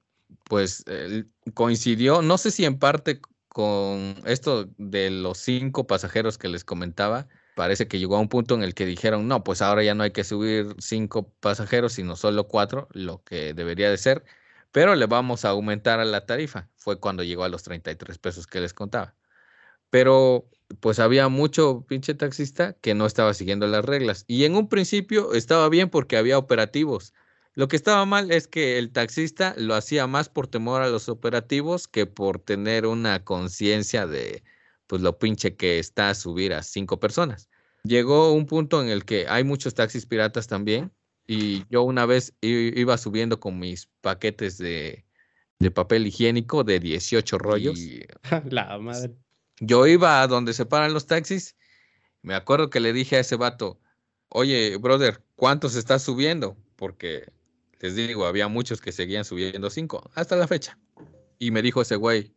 [0.45, 1.23] pues eh,
[1.53, 7.27] coincidió, no sé si en parte con esto de los cinco pasajeros que les comentaba,
[7.55, 10.03] parece que llegó a un punto en el que dijeron, no, pues ahora ya no
[10.03, 14.23] hay que subir cinco pasajeros, sino solo cuatro, lo que debería de ser,
[14.71, 16.69] pero le vamos a aumentar a la tarifa.
[16.77, 19.15] Fue cuando llegó a los 33 pesos que les contaba.
[19.89, 20.49] Pero
[20.79, 24.23] pues había mucho pinche taxista que no estaba siguiendo las reglas.
[24.27, 27.13] Y en un principio estaba bien porque había operativos.
[27.53, 31.09] Lo que estaba mal es que el taxista lo hacía más por temor a los
[31.09, 34.43] operativos que por tener una conciencia de
[34.91, 37.47] pues lo pinche que está subir a cinco personas.
[37.85, 40.91] Llegó un punto en el que hay muchos taxis piratas también
[41.25, 45.05] y yo una vez iba subiendo con mis paquetes de,
[45.59, 48.05] de papel higiénico de 18 rollos y
[48.49, 49.15] La madre.
[49.61, 51.55] yo iba a donde se paran los taxis.
[52.21, 53.79] Me acuerdo que le dije a ese vato,
[54.27, 56.57] oye, brother, ¿cuántos estás subiendo?
[56.75, 57.31] Porque
[57.79, 60.77] les digo, había muchos que seguían subiendo cinco hasta la fecha.
[61.39, 62.35] Y me dijo ese güey,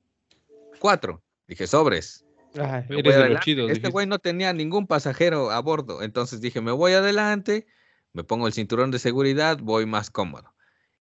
[0.78, 1.20] cuatro.
[1.48, 2.23] Dije, sobres.
[2.54, 3.44] Ay, me voy eres de los adelante".
[3.44, 3.70] chidos.
[3.70, 6.02] Este güey no tenía ningún pasajero a bordo.
[6.02, 7.66] Entonces dije, me voy adelante,
[8.12, 10.54] me pongo el cinturón de seguridad, voy más cómodo.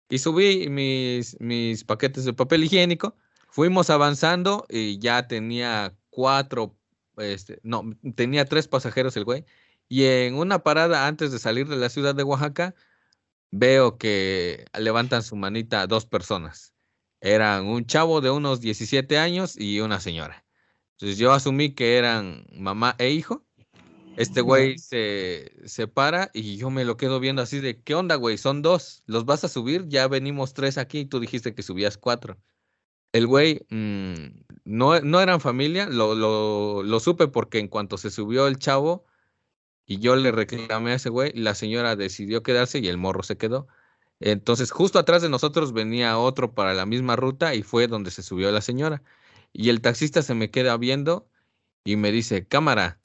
[0.10, 3.16] Y subí mis, mis paquetes de papel higiénico.
[3.50, 6.78] Fuimos avanzando y ya tenía cuatro,
[7.18, 7.84] este, no,
[8.16, 9.46] tenía tres pasajeros el güey.
[9.88, 12.76] Y en una parada antes de salir de la ciudad de Oaxaca,
[13.52, 16.74] veo que levantan su manita dos personas.
[17.22, 20.41] Eran un chavo de unos 17 años y una señora.
[21.02, 23.44] Entonces yo asumí que eran mamá e hijo.
[24.18, 28.16] Este güey se, se para y yo me lo quedo viendo así de, ¿qué onda,
[28.18, 28.38] güey?
[28.38, 29.02] Son dos.
[29.08, 29.88] ¿Los vas a subir?
[29.88, 31.06] Ya venimos tres aquí.
[31.06, 32.38] Tú dijiste que subías cuatro.
[33.14, 35.88] El güey mm, no, no eran familia.
[35.88, 39.06] Lo, lo, lo supe porque en cuanto se subió el chavo
[39.88, 43.38] y yo le reclamé a ese güey, la señora decidió quedarse y el morro se
[43.38, 43.68] quedó.
[44.20, 48.22] Entonces justo atrás de nosotros venía otro para la misma ruta y fue donde se
[48.22, 49.02] subió la señora.
[49.54, 51.28] Y el taxista se me queda viendo
[51.84, 53.00] y me dice, cámara.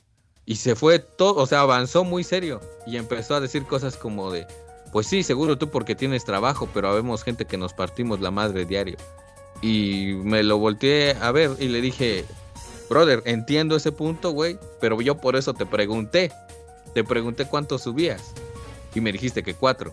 [0.45, 4.31] Y se fue todo, o sea, avanzó muy serio y empezó a decir cosas como
[4.31, 4.47] de,
[4.93, 8.65] pues sí, seguro tú porque tienes trabajo, pero habemos gente que nos partimos la madre
[8.65, 8.97] diario.
[9.61, 12.25] Y me lo volteé a ver y le dije,
[12.89, 16.31] brother, entiendo ese punto, güey, pero yo por eso te pregunté,
[16.95, 18.33] te pregunté cuánto subías
[18.95, 19.93] y me dijiste que cuatro.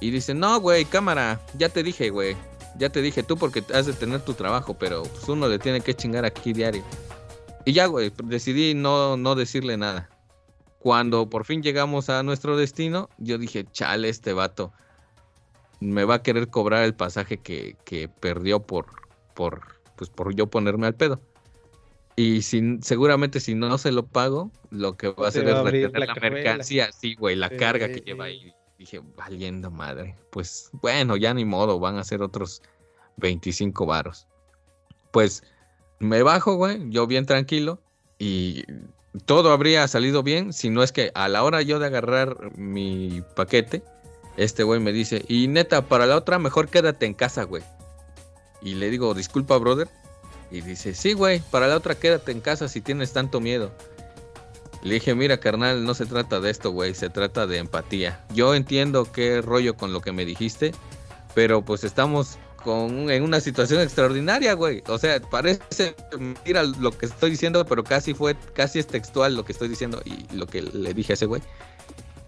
[0.00, 2.36] Y dice, no, güey, cámara, ya te dije, güey,
[2.78, 5.80] ya te dije tú porque has de tener tu trabajo, pero pues uno le tiene
[5.80, 6.82] que chingar aquí diario.
[7.64, 10.10] Y ya, güey, decidí no, no decirle nada.
[10.78, 14.72] Cuando por fin llegamos a nuestro destino, yo dije, chale, este vato
[15.80, 18.86] me va a querer cobrar el pasaje que, que perdió por,
[19.34, 19.62] por,
[19.96, 21.20] pues por yo ponerme al pedo.
[22.16, 26.06] Y si, seguramente si no se lo pago, lo que va a hacer es retener
[26.06, 26.92] la mercancía.
[26.92, 28.02] Sí, güey, la carga que Sí.
[28.06, 28.52] lleva ahí.
[28.84, 30.14] Dije, valiendo madre.
[30.28, 32.60] Pues bueno, ya ni modo, van a ser otros
[33.16, 34.26] 25 varos.
[35.10, 35.42] Pues
[36.00, 37.80] me bajo, güey, yo bien tranquilo
[38.18, 38.62] y
[39.24, 43.22] todo habría salido bien si no es que a la hora yo de agarrar mi
[43.34, 43.82] paquete,
[44.36, 47.62] este güey me dice, y neta, para la otra mejor quédate en casa, güey.
[48.60, 49.88] Y le digo, disculpa, brother.
[50.50, 53.72] Y dice, sí, güey, para la otra quédate en casa si tienes tanto miedo.
[54.84, 58.22] Le dije, mira, carnal, no se trata de esto, güey, se trata de empatía.
[58.34, 60.72] Yo entiendo qué rollo con lo que me dijiste,
[61.34, 64.82] pero pues estamos con, en una situación extraordinaria, güey.
[64.88, 69.44] O sea, parece mentira lo que estoy diciendo, pero casi fue, casi es textual lo
[69.46, 71.40] que estoy diciendo y lo que le dije a ese güey.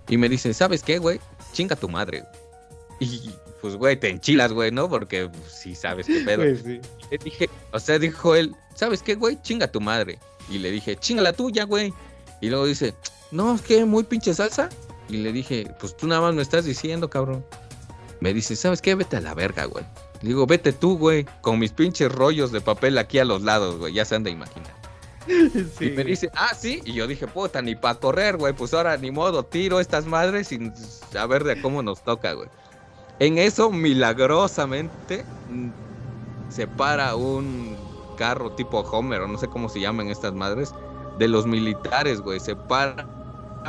[0.08, 1.20] Y me dice, ¿sabes qué, güey?
[1.52, 2.24] Chinga tu madre.
[3.00, 3.30] Y
[3.60, 4.88] pues, güey, te enchilas, güey, ¿no?
[4.88, 6.42] Porque pues, sí sabes qué pedo.
[6.64, 6.80] Sí.
[7.10, 9.40] Le dije, o sea, dijo él, ¿sabes qué, güey?
[9.42, 10.18] Chinga tu madre.
[10.48, 11.92] Y le dije, chinga la tuya, güey.
[12.40, 12.94] Y luego dice,
[13.30, 14.68] no, es que muy pinche salsa.
[15.08, 17.44] Y le dije, pues tú nada más me estás diciendo, cabrón.
[18.20, 18.94] Me dice, ¿sabes qué?
[18.94, 19.84] Vete a la verga, güey.
[20.22, 23.78] Le digo, vete tú, güey, con mis pinches rollos de papel aquí a los lados,
[23.78, 23.92] güey.
[23.92, 24.74] Ya se han de imaginar.
[25.26, 26.80] Sí, y me dice, ah, sí.
[26.84, 28.52] Y yo dije, puta, ni para correr, güey.
[28.52, 30.74] Pues ahora ni modo, tiro estas madres sin
[31.12, 32.48] saber de cómo nos toca, güey.
[33.18, 35.70] En eso, milagrosamente, mm,
[36.50, 37.76] se para un
[38.16, 40.72] carro tipo Homer, o no sé cómo se llaman estas madres,
[41.18, 42.40] de los militares, güey.
[42.40, 43.06] Se para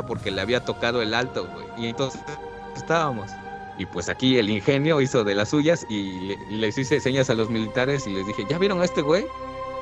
[0.07, 1.65] porque le había tocado el alto, güey.
[1.77, 2.21] Y entonces
[2.75, 3.31] estábamos.
[3.79, 7.33] Y pues aquí el ingenio hizo de las suyas y le- les hice señas a
[7.35, 9.25] los militares y les dije, ¿ya vieron a este güey?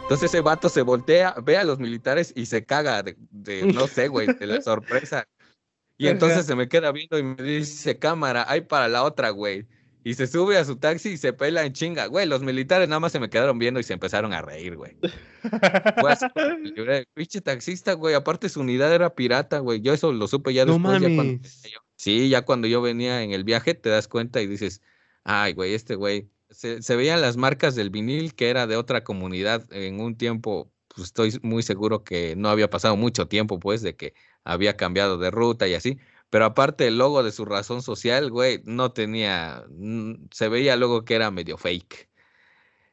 [0.03, 3.87] Entonces ese vato se voltea, ve a los militares y se caga de, de, no
[3.87, 5.27] sé, güey, de la sorpresa.
[5.97, 9.65] Y entonces se me queda viendo y me dice, cámara, hay para la otra, güey.
[10.07, 12.05] Y se sube a su taxi y se pela en chinga.
[12.05, 14.95] Güey, los militares nada más se me quedaron viendo y se empezaron a reír, güey.
[17.13, 18.13] Pinche taxista, güey.
[18.13, 19.81] Aparte su unidad era pirata, güey.
[19.81, 20.93] Yo eso lo supe ya No después.
[21.01, 21.61] ya cuando mames.
[21.63, 21.79] venía yo.
[21.95, 24.81] Sí, ya cuando yo venía en el viaje te das cuenta y dices,
[25.23, 26.29] ay, güey, este güey.
[26.51, 30.71] Se, se veían las marcas del vinil que era de otra comunidad en un tiempo,
[30.87, 35.17] pues estoy muy seguro que no había pasado mucho tiempo, pues, de que había cambiado
[35.17, 35.97] de ruta y así.
[36.29, 39.65] Pero aparte el logo de su razón social, güey, no tenía,
[40.31, 42.09] se veía luego que era medio fake.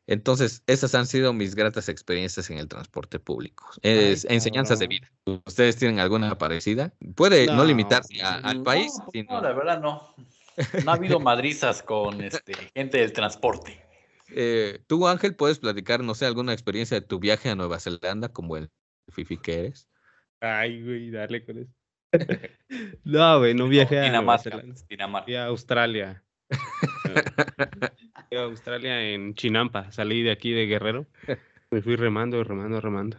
[0.07, 3.71] Entonces, esas han sido mis gratas experiencias en el transporte público.
[3.83, 5.11] Es, enseñanzas de vida.
[5.25, 6.93] ¿Ustedes tienen alguna parecida?
[7.15, 9.35] Puede no, No, limitarse a- al No, país, sino...
[9.35, 10.15] no, la verdad no.
[10.85, 13.81] No ha habido madrizas con este, gente del transporte.
[14.35, 18.29] Eh, tú, Ángel, puedes platicar, no sé, alguna experiencia de tu viaje a Nueva Zelanda
[18.29, 18.71] como el
[19.09, 19.89] fifi que eres.
[20.41, 21.73] Ay, güey, darle con eso.
[23.05, 24.51] No, güey, no viajé a Dinamarca.
[24.51, 25.25] Pues, Dinamarca.
[25.25, 26.23] Fui a Australia.
[28.29, 29.91] Fui a Australia en Chinampa.
[29.93, 31.07] Salí de aquí de Guerrero.
[31.71, 33.19] Me fui remando, remando, remando.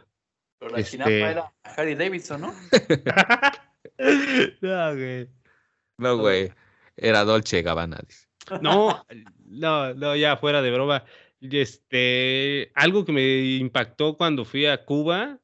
[0.59, 2.53] Pero la Este- chinampa era Harry Davidson, ¿no?
[4.61, 5.29] no, güey.
[5.97, 6.51] No, güey,
[6.95, 7.99] era Dolce Gabbana.
[8.07, 8.27] dice.
[8.61, 9.05] No,
[9.45, 11.03] no, no, ya fuera de broma.
[11.41, 15.39] Este, algo que me impactó cuando fui a Cuba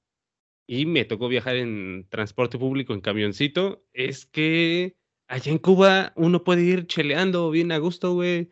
[0.71, 4.95] y me tocó viajar en transporte público, en camioncito, es que
[5.27, 8.51] allá en Cuba uno puede ir cheleando bien a gusto, güey.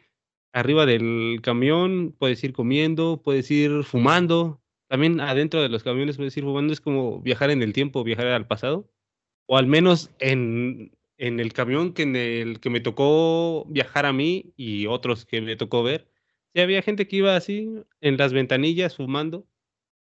[0.52, 4.60] Arriba del camión puedes ir comiendo, puedes ir fumando.
[4.88, 6.74] También adentro de los camiones puedes ir fumando.
[6.74, 8.90] Es como viajar en el tiempo, viajar al pasado.
[9.46, 14.14] O al menos en, en el camión que en el que me tocó viajar a
[14.14, 16.10] mí y otros que me tocó ver,
[16.56, 19.46] sí había gente que iba así en las ventanillas fumando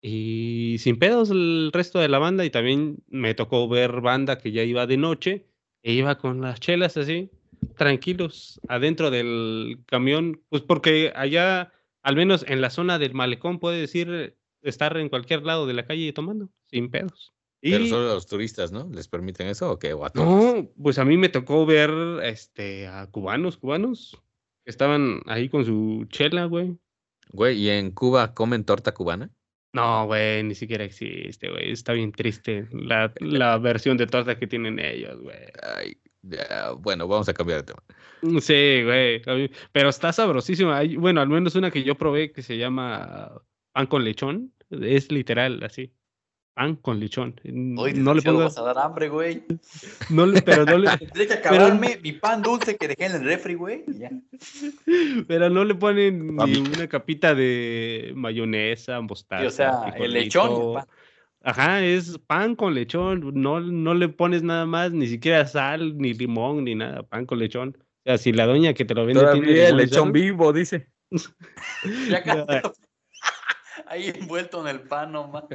[0.02, 4.52] y sin pedos el resto de la banda y también me tocó ver banda que
[4.52, 5.46] ya iba de noche
[5.84, 7.30] e iba con las chelas así,
[7.78, 11.72] tranquilos, adentro del camión, pues porque allá,
[12.02, 15.86] al menos en la zona del malecón, puedes ir, estar en cualquier lado de la
[15.86, 17.34] calle tomando, sin pedos.
[17.62, 18.90] Pero Y- solo a los turistas, ¿no?
[18.94, 19.94] ¿Les permiten eso o qué?
[20.14, 21.92] No, pues a mí me tocó ver
[22.24, 24.18] este a cubanos, cubanos
[24.64, 26.78] que estaban ahí con su chela, güey.
[27.32, 29.30] Güey, ¿y en Cuba comen torta cubana?
[29.74, 31.72] No, güey, ni siquiera existe, güey.
[31.72, 35.38] Está bien triste la, la versión de torta que tienen ellos, güey.
[35.62, 37.84] Ay, ya, bueno, vamos a cambiar de tema.
[38.42, 39.22] Sí, güey.
[39.72, 40.78] Pero está sabrosísima.
[40.78, 43.42] Hay, bueno, al menos una que yo probé que se llama
[43.72, 44.54] pan con lechón.
[44.70, 45.94] Es literal, así.
[46.60, 47.40] Pan con lechón.
[47.78, 48.44] Hoy no le pongas.
[48.44, 49.44] vas a dar hambre, güey.
[50.10, 53.24] No le, pero no le, Tendré que acabarme mi pan dulce que dejé en el
[53.24, 53.86] refri, güey.
[53.88, 54.10] ya.
[55.30, 59.42] Pero no le ponen ni una capita de mayonesa, mostaza.
[59.44, 60.86] Sí, o sea, el lechón el pan.
[61.44, 63.32] Ajá, es pan con lechón.
[63.36, 67.04] No, no le pones nada más, ni siquiera sal, ni limón, ni nada.
[67.04, 67.78] Pan con lechón.
[67.80, 70.04] O sea, si la doña que te lo vende tiene Todavía el limón y lechón
[70.04, 70.90] sal, vivo, dice.
[72.10, 72.22] Ya
[73.88, 75.46] Ahí envuelto en el pan nomás.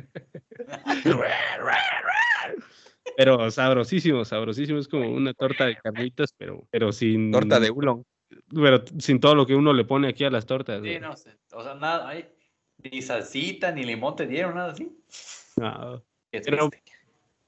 [3.17, 4.79] Pero sabrosísimo, sabrosísimo.
[4.79, 7.31] Es como una torta de carnitas, pero, pero sin.
[7.31, 8.05] Torta de ulón.
[8.53, 10.83] Pero sin todo lo que uno le pone aquí a las tortas.
[10.83, 11.37] Sí, no sé.
[11.53, 12.27] O sea, nada, ahí.
[12.83, 14.91] Ni salsita, ni limón te dieron, nada así.
[15.57, 16.03] No.
[16.33, 16.93] Qué Pero- triste.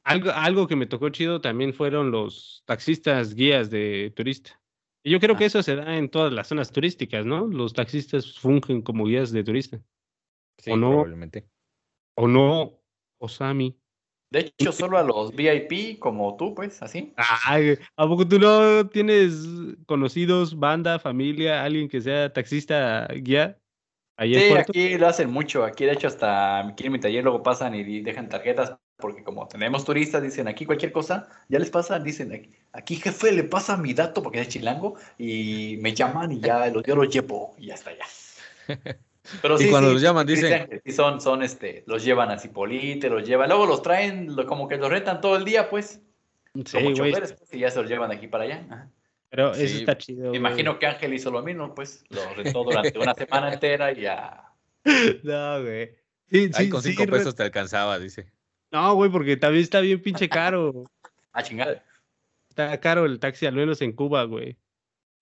[0.05, 4.61] Algo, algo que me tocó chido también fueron los taxistas guías de turista.
[5.03, 5.39] Y yo creo Ah.
[5.39, 7.49] que eso se da en todas las zonas turísticas, ¿no?
[7.49, 9.81] Los taxistas fungen como guías de turista.
[10.59, 10.91] Sí, ¿O no?
[10.91, 11.49] probablemente.
[12.15, 12.81] ¿O no,
[13.19, 13.79] Osami?
[14.31, 17.15] De hecho, solo a los VIP como tú, pues, así.
[17.17, 19.47] Ay, ¿a poco tú no tienes
[19.87, 23.59] conocidos, banda, familia, alguien que sea taxista guía?
[24.17, 25.65] Ahí Sí, aquí lo hacen mucho.
[25.65, 28.77] Aquí, de hecho, hasta aquí en mi taller luego pasan y dejan tarjetas.
[28.97, 33.31] Porque como tenemos turistas, dicen aquí cualquier cosa, ya les pasa, dicen aquí, aquí jefe
[33.31, 37.05] le pasa mi dato porque es chilango y me llaman y ya lo, yo lo
[37.05, 38.99] llevo y ya está ya.
[39.43, 42.39] Pero Y cuando los llaman, sí, dicen- sí, sí, son, son este, los llevan a
[42.39, 46.01] Cipolite, los llevan, luego los traen, lo- como que los retan todo el día, pues,
[46.65, 48.67] Sí, como choferes, pues, y ya se los llevan de aquí para allá.
[48.71, 48.91] Ajá.
[49.29, 50.31] pero eso Sí, está chido.
[50.31, 54.01] Me imagino que Ángel hizo lo mismo, pues, lo retó durante una semana entera y
[54.03, 54.45] ya.
[55.25, 55.91] No, güey.
[56.31, 58.31] Sí, Ahí sí, con sí, cinco re- pesos te alcanzaba, dice.
[58.71, 60.85] No, güey, porque también está bien pinche caro.
[61.33, 61.85] Ah, chingada.
[62.49, 64.57] Está caro el taxi, al menos en Cuba, güey.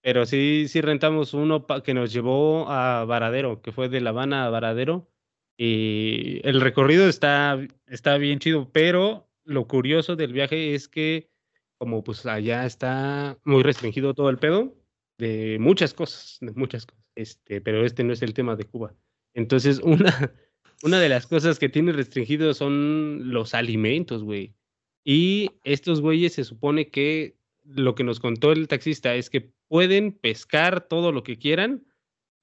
[0.04, 4.44] Pero sí, sí rentamos uno que nos llevó a Varadero, que fue de La Habana
[4.44, 5.10] a Varadero.
[5.56, 11.30] Y el recorrido está, está bien chido, pero lo curioso del viaje es que
[11.78, 14.76] como pues allá está muy restringido todo el pedo
[15.16, 17.02] de muchas cosas, de muchas cosas.
[17.14, 18.94] Este, pero este no es el tema de Cuba.
[19.32, 20.34] Entonces, una,
[20.82, 24.54] una de las cosas que tiene restringido son los alimentos, güey.
[25.02, 30.12] Y estos güeyes se supone que lo que nos contó el taxista es que pueden
[30.12, 31.86] pescar todo lo que quieran,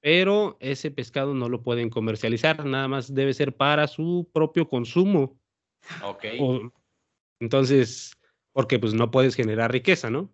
[0.02, 5.40] pero ese pescado no lo pueden comercializar, nada más debe ser para su propio consumo.
[6.04, 6.26] Ok.
[6.40, 6.72] O-
[7.40, 8.14] entonces,
[8.54, 10.34] porque pues no puedes generar riqueza, ¿no?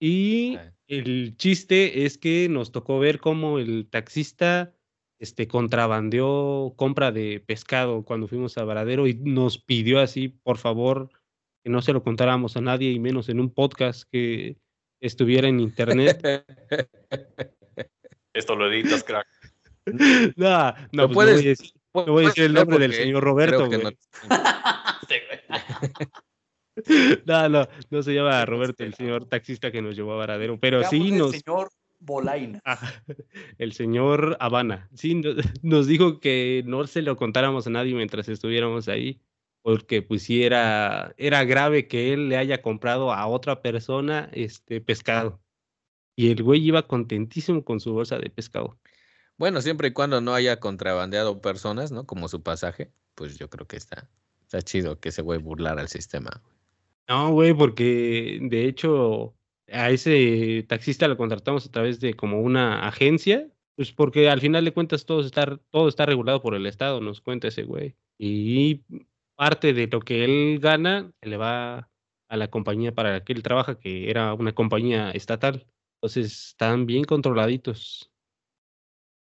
[0.00, 4.74] Y el chiste es que nos tocó ver cómo el taxista
[5.18, 11.10] este, contrabandeó compra de pescado cuando fuimos a Varadero y nos pidió así, por favor,
[11.64, 14.56] que no se lo contáramos a nadie y menos en un podcast que
[15.00, 16.44] estuviera en internet.
[18.32, 19.26] Esto lo editas, crack.
[20.36, 22.92] no, no, pues, no puedes- voy a decir, no voy a decir el nombre del
[22.92, 23.66] señor Roberto.
[23.66, 23.82] güey.
[23.82, 23.90] no-
[25.08, 25.40] Sí, güey.
[27.26, 30.84] No, no, no se llama Roberto, el señor taxista que nos llevó a Varadero, pero
[30.84, 32.62] sí Digamos, el nos, señor Bolaina.
[33.58, 35.30] El señor Habana, sí, no-
[35.62, 39.20] nos dijo que no se lo contáramos a nadie mientras estuviéramos ahí,
[39.68, 44.80] porque pues sí era, era grave que él le haya comprado a otra persona este
[44.80, 45.42] pescado.
[46.16, 48.78] Y el güey iba contentísimo con su bolsa de pescado.
[49.36, 52.06] Bueno, siempre y cuando no haya contrabandeado personas, ¿no?
[52.06, 54.08] Como su pasaje, pues yo creo que está,
[54.40, 56.42] está chido que ese güey burlara al sistema.
[57.06, 59.34] No, güey, porque de hecho
[59.70, 63.46] a ese taxista lo contratamos a través de como una agencia,
[63.76, 67.20] pues porque al final de cuentas todo está, todo está regulado por el Estado, nos
[67.20, 67.96] cuenta ese güey.
[68.16, 68.82] Y
[69.38, 71.90] parte de lo que él gana le va
[72.28, 75.66] a la compañía para la que él trabaja, que era una compañía estatal.
[76.02, 78.10] Entonces están bien controladitos.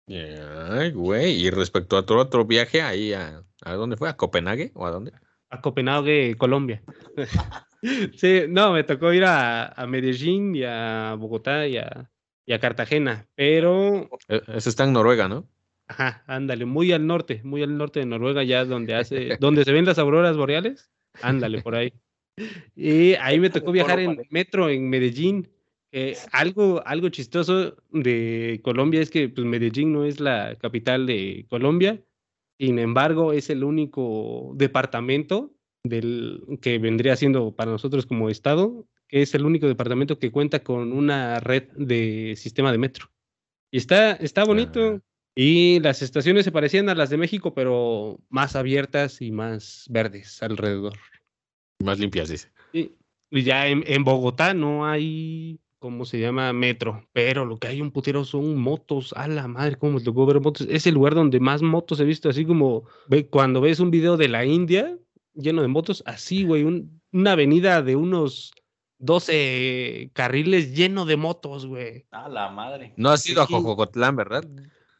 [0.09, 1.41] Ay, güey.
[1.41, 4.09] Y respecto a tu otro viaje, ahí a, ¿a dónde fue?
[4.09, 5.13] ¿A Copenhague o a dónde?
[5.51, 6.83] A Copenhague, Colombia.
[8.17, 12.11] sí, no, me tocó ir a, a Medellín y a Bogotá y a,
[12.47, 15.49] y a Cartagena, pero Eh, Eso está en Noruega, ¿no?
[15.87, 19.73] Ajá, ándale, muy al norte, muy al norte de Noruega, ya donde hace, donde se
[19.73, 20.91] ven las auroras boreales,
[21.23, 21.93] ándale por ahí.
[22.75, 25.49] Y ahí me tocó viajar en metro en Medellín.
[26.33, 32.03] algo, algo chistoso de Colombia es que pues, Medellín no es la capital de Colombia,
[32.59, 39.23] sin embargo, es el único departamento del, que vendría siendo para nosotros como estado, que
[39.23, 43.11] es el único departamento que cuenta con una red de sistema de metro.
[43.73, 44.95] Y está, está bonito.
[44.97, 45.01] Ah.
[45.37, 50.43] Y las estaciones se parecían a las de México, pero más abiertas y más verdes
[50.43, 50.95] alrededor.
[51.83, 52.53] Más limpias, dice.
[52.73, 52.93] Y,
[53.31, 56.53] y ya en, en Bogotá no hay, ¿cómo se llama?
[56.53, 59.13] Metro, pero lo que hay un putero son motos.
[59.17, 60.69] A la madre, cómo me tocó ver motos.
[60.71, 64.17] Es el lugar donde más motos he visto, así como ve, cuando ves un video
[64.17, 64.97] de la India
[65.35, 68.53] lleno de motos, así, güey, un- una avenida de unos
[68.99, 72.07] 12 carriles lleno de motos, güey.
[72.13, 72.93] A la madre.
[72.97, 73.53] No has ido a Sí.
[73.53, 74.45] Jojocotlán, ¿verdad?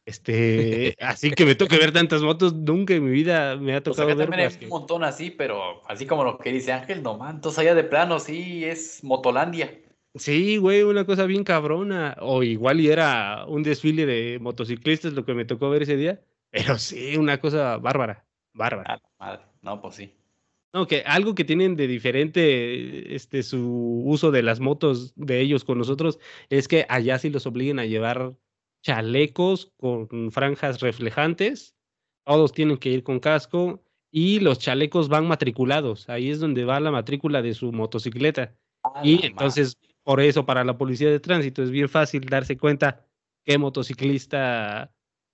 [0.05, 3.95] Este, así que me toque ver tantas motos, nunca en mi vida me ha Pues
[3.95, 6.51] tocado acá ver también más hay que- un montón así, pero así como lo que
[6.51, 7.35] dice Ángel, no man.
[7.35, 9.81] Entonces allá de plano sí es Motolandia.
[10.13, 12.15] Sí, güey, una cosa bien cabrona.
[12.21, 16.21] O igual y era un desfile de motociclistas lo que me tocó ver ese día.
[16.51, 19.01] Pero sí, una cosa bárbara, bárbara.
[19.19, 19.41] Madre.
[19.61, 20.13] No, pues sí.
[20.73, 25.63] No, que algo que tienen de diferente este, su uso de las motos de ellos
[25.65, 28.35] con nosotros es que allá sí los obliguen a llevar
[28.85, 31.75] chalecos con franjas reflejantes.
[32.23, 36.07] Todos tienen que ir con casco y los chalecos van matriculados.
[36.07, 38.55] Ahí es donde va la matrícula de su motocicleta.
[39.03, 39.27] Y madre.
[39.27, 43.03] entonces, por eso, para la policía de tránsito es bien fácil darse cuenta
[43.43, 44.91] qué motociclista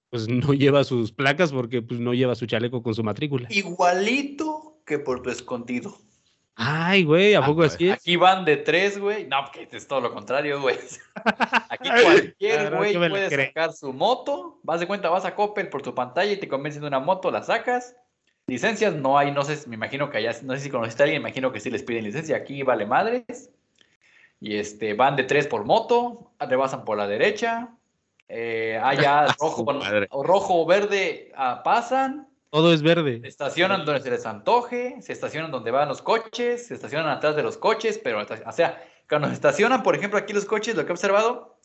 [0.09, 3.47] pues no lleva sus placas porque pues no lleva su chaleco con su matrícula.
[3.51, 5.97] Igualito que por tu escondido.
[6.63, 7.95] Ay, güey, ¿a Ah, poco pues, así es?
[7.95, 9.25] Aquí van de tres, güey.
[9.25, 10.77] No, porque es todo lo contrario, güey.
[11.69, 14.59] Aquí cualquier güey puede sacar su moto.
[14.61, 17.31] Vas de cuenta, vas a Coppel por tu pantalla y te convencen de una moto,
[17.31, 17.95] la sacas.
[18.45, 21.23] Licencias no hay, no sé, me imagino que allá, no sé si conociste a alguien,
[21.23, 22.35] me imagino que sí les piden licencia.
[22.35, 23.49] Aquí vale madres.
[24.39, 27.69] Y este, van de tres por moto, rebasan por la derecha.
[28.27, 29.65] Eh, allá rojo,
[30.11, 32.27] o rojo o verde ah, pasan.
[32.51, 33.21] Todo es Se verde.
[33.23, 37.43] estacionan donde se les antoje, se estacionan donde van los coches, se estacionan atrás de
[37.43, 40.89] los coches, pero, o sea, cuando se estacionan, por ejemplo, aquí los coches, lo que
[40.89, 41.59] he observado,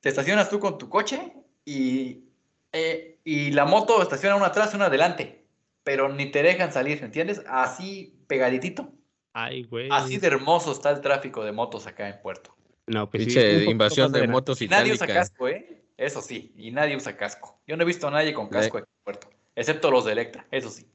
[0.00, 1.32] te estacionas tú con tu coche
[1.64, 2.24] y,
[2.72, 5.46] eh, y la moto estaciona una atrás, una adelante.
[5.84, 7.42] pero ni te dejan salir, ¿entiendes?
[7.46, 8.90] Así pegaditito.
[9.34, 9.88] Ay, güey.
[9.90, 12.56] Así de hermoso está el tráfico de motos acá en Puerto.
[12.86, 14.32] No, pues sí, invasión de adelante.
[14.32, 15.84] motos Y nadie usa casco, ¿eh?
[15.96, 17.60] Eso sí, y nadie usa casco.
[17.66, 20.46] Yo no he visto a nadie con casco aquí en Puerto, excepto los de Electra,
[20.50, 20.86] eso sí.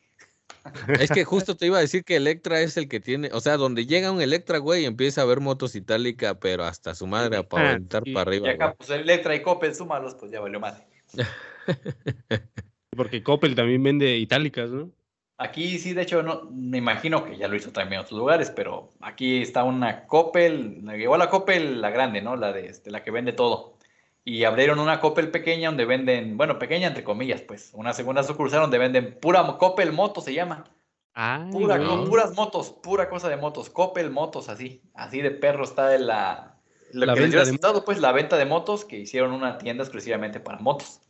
[0.99, 3.55] Es que justo te iba a decir que Electra es el que tiene, o sea,
[3.57, 7.67] donde llega un Electra, güey, empieza a ver motos itálica, pero hasta su madre para
[7.67, 8.11] Ah, aventar sí.
[8.11, 8.51] para Y arriba.
[8.51, 8.77] acá, güey.
[8.77, 10.83] pues Electra y Coppel, súmalos, pues ya valió madre.
[12.95, 14.91] Porque Coppel también vende itálicas, ¿no?
[15.37, 18.51] Aquí sí, de hecho, no, me imagino que ya lo hizo también en otros lugares,
[18.51, 22.35] pero aquí está una Coppel, igual la Coppel, la grande, ¿no?
[22.35, 23.78] La de este, la que vende todo.
[24.25, 28.61] Y abrieron una Coppel pequeña donde venden, bueno, pequeña entre comillas, pues, una segunda sucursal
[28.61, 30.65] donde venden pura Coppel Moto se llama.
[31.13, 31.87] Ay, Pura, güey.
[31.89, 35.99] con puras motos, pura cosa de motos, Coppel Motos, así, así de perro está de
[35.99, 36.55] la,
[36.93, 39.31] lo La que les venta dio de resultado, pues, la venta de motos, que hicieron
[39.33, 41.01] una tienda exclusivamente para motos.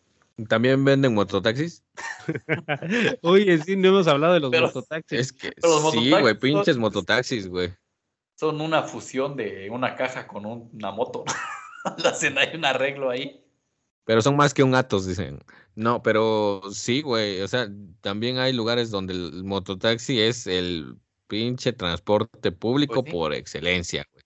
[0.47, 1.84] También venden mototaxis.
[3.24, 5.20] Oye, sí, no hemos hablado de los Pero- mototaxis.
[5.20, 7.74] Es que Pero los sí, güey, son- pinches mototaxis, güey.
[8.36, 11.26] Son una fusión de una caja con un- una moto.
[12.05, 13.45] Hacen ahí un arreglo ahí.
[14.05, 15.39] Pero son más que un Atos, dicen.
[15.75, 17.41] No, pero sí, güey.
[17.41, 17.67] O sea,
[18.01, 23.11] también hay lugares donde el mototaxi es el pinche transporte público Pues sí.
[23.11, 24.23] por excelencia, güey.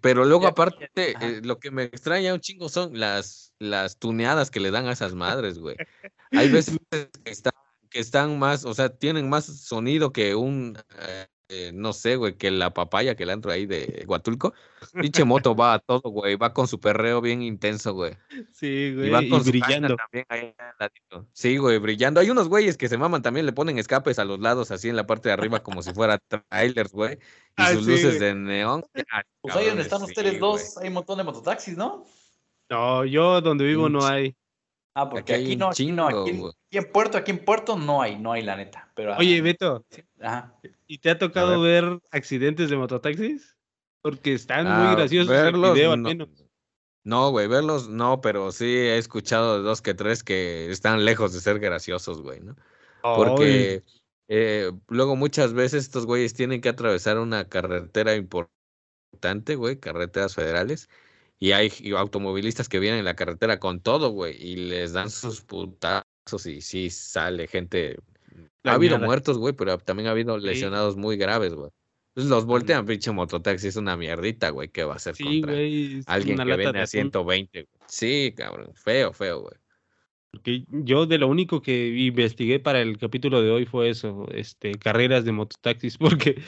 [0.00, 4.50] Pero luego, Ya, aparte, eh, lo que me extraña un chingo son las, las tuneadas
[4.50, 5.76] que le dan a esas madres, güey.
[6.32, 7.52] Hay veces que están,
[7.90, 12.36] que están más, o sea, tienen más sonido que un, eh, eh, no sé, güey,
[12.36, 14.52] que la papaya que le entro ahí de Huatulco.
[15.00, 16.36] Pinche moto va a todo, güey.
[16.36, 18.16] Va con su perreo bien intenso, güey.
[18.52, 19.10] Sí, Y güey.
[19.10, 19.96] va Y, con su caña brillando.
[19.96, 21.28] también ahí al ladito.
[21.32, 22.20] Sí, güey, brillando.
[22.20, 24.96] Hay unos güeyes que se maman también, le ponen escapes a los lados, así en
[24.96, 26.18] la parte de arriba, como si fuera
[26.50, 27.14] trailers, güey.
[27.14, 27.18] Y
[27.56, 28.18] Ah, sus sí, luces güey.
[28.18, 28.84] de neón.
[29.40, 30.40] Pues ahí donde están sí, ustedes güey.
[30.40, 32.04] dos, hay un montón de mototaxis, ¿no?
[32.68, 34.34] No, yo donde vivo no hay.
[34.98, 36.52] Ah, porque Aquí no, aquí no, aquí, en- güey.
[36.68, 38.90] aquí en Puerto, aquí en Puerto no hay, no hay la neta.
[38.96, 39.84] Pero, ah, Oye, Beto,
[40.22, 40.54] ajá.
[40.86, 43.58] ¿y te ha tocado ver accidentes de mototaxis?
[44.00, 46.08] Porque están Ah, muy graciosos el verlos, video, al no.
[46.08, 46.28] menos.
[47.04, 51.34] No, güey, verlos no, pero sí he escuchado de dos que tres que están lejos
[51.34, 52.56] de ser graciosos, güey, ¿no?
[53.02, 53.82] Porque
[54.28, 60.88] eh, luego muchas veces estos güeyes tienen que atravesar una carretera importante, güey, carreteras federales,
[61.38, 65.42] y hay automovilistas que vienen en la carretera con todo, güey, y les dan sus
[65.42, 67.98] putazos y sí sale gente.
[68.64, 71.70] Ha habido muertos, güey, pero también ha habido lesionados muy graves, güey.
[72.16, 75.52] Entonces los voltean, pinche mototaxi, es una mierdita, güey, ¿qué va a hacer Sí, contra
[75.52, 75.98] güey.
[75.98, 76.86] es alguien que viene a atún.
[76.86, 77.62] 120?
[77.62, 77.68] güey?
[77.88, 79.54] Sí, cabrón, feo, feo, güey.
[80.30, 84.72] Porque yo de lo único que investigué para el capítulo de hoy fue eso, este,
[84.76, 86.42] carreras de mototaxis, porque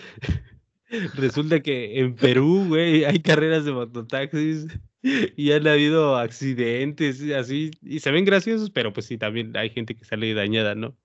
[1.14, 4.66] resulta que en Perú, güey, hay carreras de mototaxis
[5.02, 9.94] y han habido accidentes así, y se ven graciosos, pero pues sí, también hay gente
[9.94, 10.96] que sale dañada, ¿no?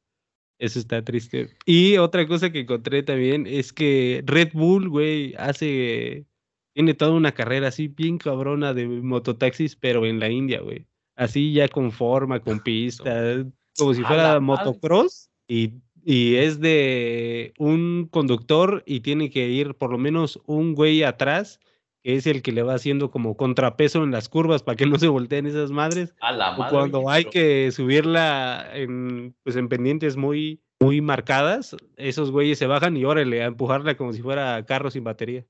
[0.60, 1.50] Eso está triste.
[1.66, 6.26] Y otra cosa que encontré también es que Red Bull, güey, hace,
[6.74, 11.54] tiene toda una carrera así bien cabrona de mototaxis, pero en la India, güey así
[11.54, 13.46] ya con forma, con pista,
[13.78, 15.74] como si fuera motocross y,
[16.06, 21.60] y es de un conductor y tiene que ir por lo menos un güey atrás,
[22.04, 25.00] que es el que le va haciendo como contrapeso en las curvas para que no
[25.00, 26.14] se volteen esas madres.
[26.20, 26.72] A la O madre.
[26.78, 32.98] cuando hay que subirla en, pues en pendientes muy, muy marcadas, esos güeyes se bajan
[32.98, 35.46] y órale, a empujarla como si fuera carro sin batería.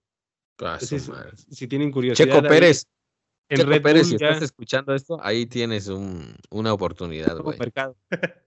[0.59, 1.09] Ah, Entonces,
[1.49, 2.27] si tienen curiosidad.
[2.27, 2.85] Checo Pérez,
[3.49, 7.37] en Checo Red Pérez, Bull si ya estás escuchando esto, ahí tienes un, una oportunidad,
[7.39, 7.57] güey.
[7.57, 7.97] mercado.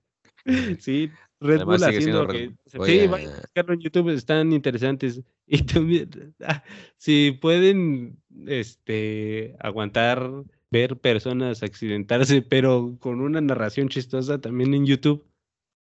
[0.78, 1.10] Sí,
[1.40, 2.52] Red Además, Bull haciendo que...
[2.66, 5.22] Sí, vayan a buscarlo en YouTube, están interesantes.
[5.48, 6.64] Y también, ah,
[6.96, 8.18] si pueden
[8.48, 10.28] este, aguantar
[10.72, 15.24] ver personas accidentarse, pero con una narración chistosa, también en YouTube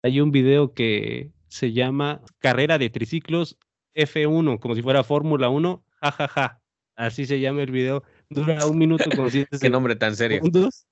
[0.03, 3.59] hay un video que se llama Carrera de Triciclos
[3.95, 6.61] F1, como si fuera Fórmula 1, jajaja.
[6.95, 8.03] Así se llama el video.
[8.35, 10.39] Dura un minuto con siete Qué nombre tan serio.
[10.39, 10.87] segundos.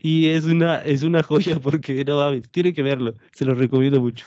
[0.00, 3.14] Y es una, es una joya porque no mames, tienen que verlo.
[3.32, 4.26] Se lo recomiendo mucho.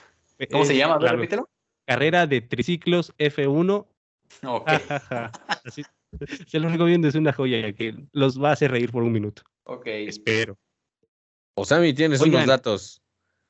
[0.51, 0.97] ¿Cómo se Es, llama?
[0.99, 1.49] Claro, repítelo.
[1.85, 3.85] Carrera de triciclos F1.
[4.43, 4.69] Ok.
[5.65, 5.83] Así-
[6.47, 9.43] se lo recomiendo, es una joya que los va a hacer reír por un minuto.
[9.65, 9.85] ok.
[9.87, 10.57] Espero.
[11.55, 13.01] Osami, tienes unos datos.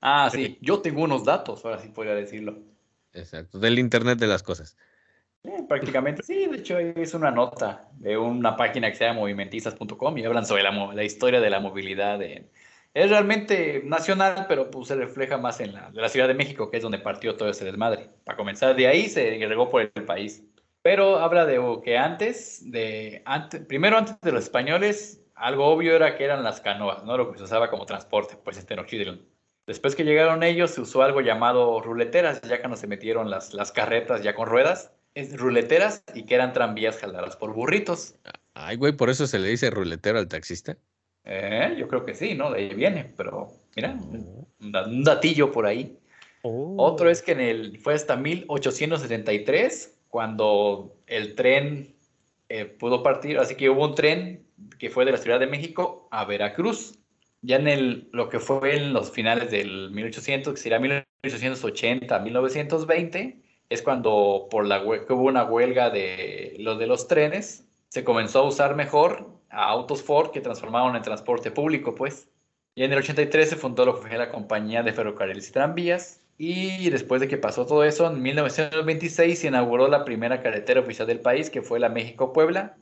[0.02, 2.58] Ah, sí, yo tengo unos datos, ahora sí podría decirlo.
[3.14, 4.78] Exacto, del Internet de las cosas.
[5.68, 10.26] Prácticamente, sí, de hecho es una nota de una página que se llama movimentistas.com y
[10.26, 12.22] hablan sobre la, la historia de la movilidad.
[12.22, 12.50] en-
[12.94, 16.72] es realmente nacional, pero pues se refleja más en la, de la Ciudad de México,
[16.72, 18.10] que es donde partió todo ese desmadre.
[18.24, 20.46] Para comenzar, de ahí se regó por el país.
[20.82, 26.16] Pero habla de que antes, de, antes, primero antes de los españoles, algo obvio era
[26.16, 27.18] que eran las canoas, ¿no?
[27.18, 29.22] Lo que se usaba como transporte, pues en Tenochtitlan.
[29.68, 33.54] Después que llegaron ellos, se usó algo llamado ruleteras, ya que no se metieron las,
[33.54, 38.16] las carretas ya con ruedas, es ruleteras y que eran tranvías jaladas por burritos.
[38.54, 40.78] Ay, güey, por eso se le dice ruletero al taxista.
[41.24, 42.52] Eh, yo creo que sí, ¿no?
[42.52, 43.98] De ahí viene, pero mira,
[44.60, 45.98] un, da- un datillo por ahí.
[46.44, 46.76] Oh.
[46.78, 51.96] Otro es que en el, fue hasta 1873 cuando el tren
[52.50, 54.46] eh, pudo partir, así que hubo un tren
[54.78, 57.00] que fue de la Ciudad de México a Veracruz.
[57.42, 63.42] Ya en el, lo que fue en los finales del 1800, que sería 1880, 1920,
[63.70, 68.48] es cuando por la hubo una huelga de lo de los trenes, se comenzó a
[68.48, 72.30] usar mejor a autos Ford que transformaron en transporte público, pues.
[72.76, 76.22] Y en el 83 se fundó la compañía de ferrocarriles y tranvías.
[76.38, 81.08] Y después de que pasó todo eso, en 1926 se inauguró la primera carretera oficial
[81.08, 82.76] del país, que fue la México-Puebla.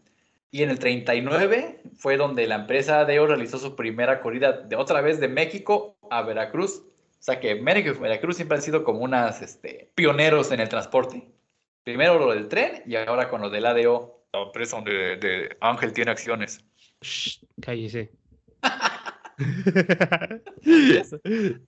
[0.49, 5.01] Y en el 39 fue donde la empresa ADO realizó su primera corrida de otra
[5.01, 6.83] vez de México a Veracruz.
[7.23, 10.67] O sea que México y Veracruz siempre han sido como unas este, pioneros en el
[10.67, 11.25] transporte.
[11.85, 14.25] Primero lo del tren y ahora con lo del ADO.
[14.33, 16.65] La empresa donde de Ángel tiene acciones.
[17.01, 18.11] Shh, cállese.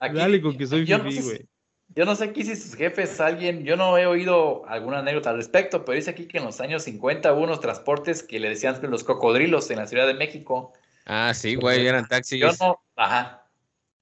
[0.01, 1.47] Aquí- Dale con que soy yo no sé.
[1.95, 5.37] Yo no sé aquí si sus jefes, alguien, yo no he oído alguna anécdota al
[5.37, 8.77] respecto, pero dice aquí que en los años 50 hubo unos transportes que le decían
[8.89, 10.73] los cocodrilos en la Ciudad de México.
[11.05, 12.41] Ah, sí, güey, eran taxis.
[12.41, 13.44] Yo no, ajá.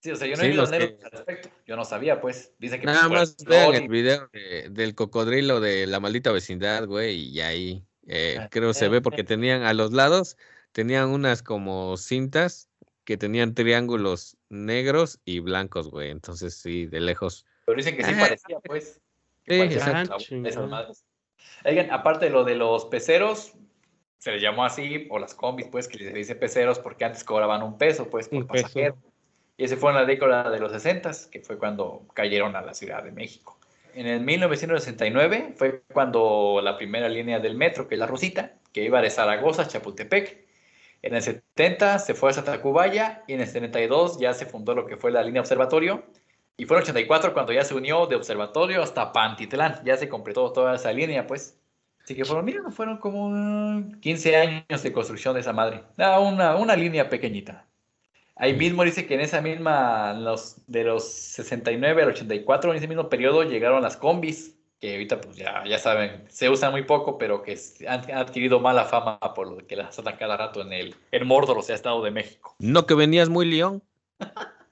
[0.03, 1.49] Sí, o sea, yo no Sí, he los que- al respecto.
[1.65, 2.53] Yo no sabía, pues.
[2.59, 6.85] Dice que Nada pues, más vean el video de- del cocodrilo de la maldita vecindad,
[6.85, 10.35] güey, y ahí eh, Ah, creo se ve porque tenían a los lados,
[10.73, 12.67] tenían unas como cintas
[13.05, 16.09] que tenían triángulos negros y blancos, güey.
[16.09, 17.45] Entonces, sí, de lejos.
[17.65, 18.19] Pero dicen que sí Ah.
[18.19, 18.99] parecía, pues.
[19.45, 20.17] que Sí, parecía exacto.
[20.17, 20.49] chingada.
[20.49, 21.05] esas madres.
[21.63, 23.53] Oigan, aparte de lo de los peceros,
[24.17, 27.63] se les llamó así, o las combis, pues, que les dice peceros porque antes cobraban
[27.63, 28.67] un peso, pues, por Un peso.
[29.57, 32.73] Y ese fue en la década de los 60, que fue cuando cayeron a la
[32.73, 33.57] Ciudad de México.
[33.95, 38.83] En el 1969 fue cuando la primera línea del metro, que es la Rosita, que
[38.83, 40.43] iba de Zaragoza a Chapultepec.
[41.03, 44.87] En el 70 se fue hasta Tacubaya y en el 72 ya se fundó lo
[44.87, 46.03] que fue la línea Observatorio.
[46.57, 49.81] Y fue en el 84 cuando ya se unió de Observatorio hasta Pantitlán.
[49.85, 51.59] Ya se completó toda esa línea, pues.
[52.03, 55.83] Así que fueron, mira, fueron como mm, 15 años de construcción de esa madre.
[55.97, 57.67] Una, una línea pequeñita.
[58.35, 62.87] Ahí mismo dice que en esa misma, los, de los 69 al 84, en ese
[62.87, 67.17] mismo periodo llegaron las combis, que ahorita pues ya, ya saben, se usan muy poco,
[67.17, 67.57] pero que
[67.87, 71.27] han, han adquirido mala fama por lo que las atan cada rato en el, en
[71.27, 72.55] Mordor, o sea, Estado de México.
[72.59, 73.83] No que venías muy león.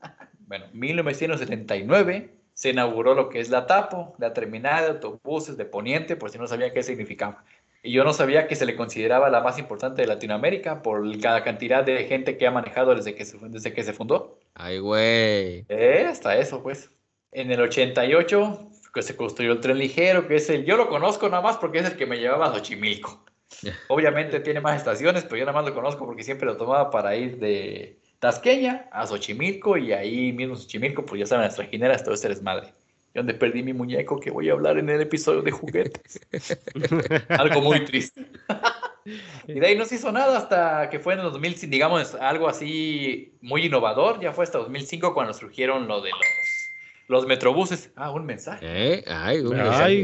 [0.51, 6.17] Bueno, 1979 se inauguró lo que es la TAPO, la terminal de autobuses de Poniente,
[6.17, 7.45] por si no sabía qué significaba.
[7.83, 11.43] Y yo no sabía que se le consideraba la más importante de Latinoamérica por la
[11.43, 14.39] cantidad de gente que ha manejado desde que se, desde que se fundó.
[14.53, 15.65] Ay, güey.
[15.67, 16.91] Eh, hasta eso, pues.
[17.31, 21.29] En el 88 que se construyó el tren ligero, que es el, yo lo conozco
[21.29, 23.23] nada más porque es el que me llevaba a Xochimilco.
[23.87, 27.15] Obviamente tiene más estaciones, pero yo nada más lo conozco porque siempre lo tomaba para
[27.15, 32.13] ir de Tasqueña a Xochimilco y ahí mismo Xochimilco, pues ya saben, las trajineras, todo
[32.13, 32.73] ese desmadre.
[33.13, 36.21] Y donde perdí mi muñeco que voy a hablar en el episodio de juguetes.
[37.29, 38.25] Algo muy triste.
[39.47, 42.47] Y de ahí no se hizo nada hasta que fue en el 2000, digamos, algo
[42.47, 44.19] así muy innovador.
[44.21, 46.19] Ya fue hasta 2005 cuando surgieron lo de los,
[47.07, 47.91] los metrobuses.
[47.95, 48.65] Ah, un mensaje.
[48.65, 49.03] ¿Eh?
[49.07, 49.41] Ay,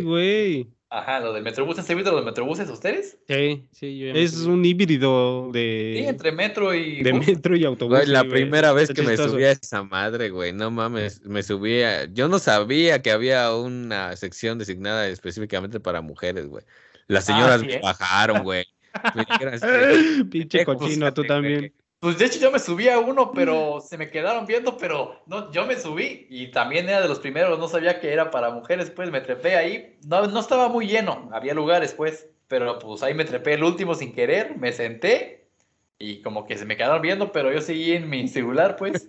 [0.02, 0.68] güey.
[0.90, 1.78] Ajá, lo del metrobús.
[1.78, 3.18] ¿Han servido los metrobuses ustedes?
[3.28, 4.54] Sí, Sí, yo es subí.
[4.54, 7.28] un híbrido Sí, de, entre metro y de bus.
[7.28, 7.98] metro y autobús.
[7.98, 8.42] Güey, la sí, güey.
[8.44, 12.40] primera vez que me subí a esa madre, güey, no mames, me subía, yo no
[12.40, 16.64] sabía que había una sección designada específicamente para mujeres, güey.
[17.08, 17.80] Las señoras sí, me ¿eh?
[17.84, 18.66] bajaron, güey.
[19.16, 21.72] Me dijeron así, Pinche cochino, tú también.
[22.00, 25.52] Pues de hecho yo me subí a uno, pero se me quedaron viendo, pero no,
[25.52, 28.92] yo me subí y también era de los primeros, no sabía que era para mujeres,
[28.92, 33.16] pues me trepé ahí, no, no estaba muy lleno, había lugares pues, pero pues ahí
[33.16, 35.48] me trepé el último sin querer, me senté
[35.98, 39.08] y como que se me quedaron viendo, pero yo seguí en mi celular pues.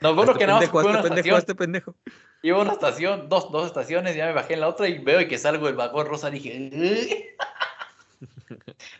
[0.00, 1.94] No, bueno "Hazte que nada más fue una hazte pendejo, estación, hazte pendejo.
[2.42, 5.20] iba a una estación, dos, dos estaciones, ya me bajé en la otra y veo
[5.20, 7.36] y que salgo del vagón rosa, dije...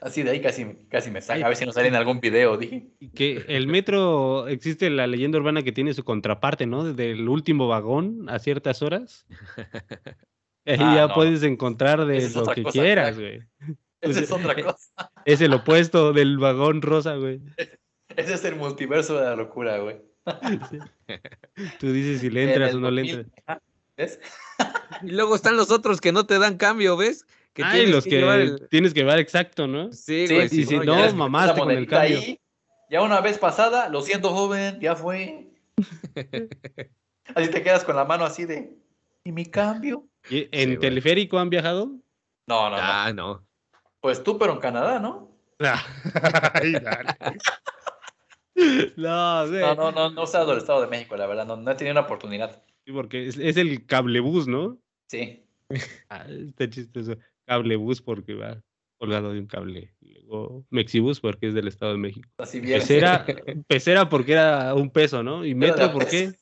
[0.01, 2.57] Así de ahí casi, casi me saca, a ver si nos sale en algún video,
[2.57, 2.89] dije.
[3.15, 6.85] Que el metro, existe la leyenda urbana que tiene su contraparte, ¿no?
[6.85, 9.27] Desde el último vagón a ciertas horas.
[10.67, 11.15] Ahí Ah, ya no.
[11.15, 13.43] puedes encontrar de es lo que cosa, quieras, güey.
[14.01, 15.11] Esa es otra cosa.
[15.27, 17.41] Es el opuesto del vagón rosa, güey.
[18.17, 19.97] Ese es el multiverso de la locura, güey.
[21.79, 23.59] Tú dices si le En entras o no le 2000, entras.
[23.97, 24.21] ¿Ves?
[25.03, 27.27] Y luego están los otros que no te dan cambio, ¿ves?
[27.55, 29.93] Que Ay, tienes los que llevar el- tienes que llevar exacto, ¿no?
[29.93, 32.19] Sí, Sí, güey, y si no, no, mamaste con el cambio.
[32.19, 32.41] ahí,
[32.91, 35.53] ya una vez pasada, lo siento, joven, ya fue.
[37.35, 38.77] Así te quedas con la mano así de.
[39.25, 40.07] ¿Y mi cambio?
[40.29, 41.87] ¿Y ¿En teleférico han viajado?
[42.47, 42.77] No, no, no.
[42.79, 43.47] Ah, no.
[44.01, 45.31] Pues tú, pero en Canadá, ¿no?
[45.59, 47.17] Ay, dale.
[48.97, 49.47] No.
[49.47, 51.45] No, no, no, no he usado el Estado de México, la verdad.
[51.45, 52.63] No, no he tenido una oportunidad.
[52.87, 54.79] Sí, porque es, es el cablebús, ¿no?
[55.09, 55.45] Sí.
[56.09, 57.17] Ah, está chistoso.
[57.47, 58.63] Cablebús porque va
[58.99, 59.95] colgado de un cable.
[60.01, 62.29] Luego Mexibus porque es del Estado de México.
[62.39, 62.81] Así bien.
[62.81, 63.27] Pecera,
[63.69, 65.45] pecera porque era un peso, ¿no?
[65.45, 66.27] ¿Y metro por qué?
[66.29, 66.39] peso.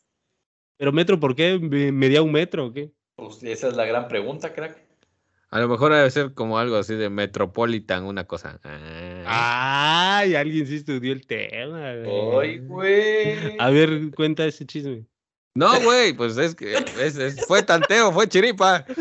[0.78, 1.58] ¿Pero metro por qué?
[1.58, 2.92] ¿Me- ¿Medía un metro o qué?
[3.16, 4.78] Pues esa es la gran pregunta, crack.
[5.50, 8.58] A lo mejor debe ser como algo así de Metropolitan, una cosa.
[8.64, 10.18] Ah.
[10.20, 10.34] ¡Ay!
[10.34, 11.90] Alguien sí estudió el tema.
[12.40, 13.56] ¡Ay, güey!
[13.58, 15.04] A ver, cuenta ese chisme.
[15.54, 18.86] No, güey, pues es que es- es- fue tanteo, fue chiripa.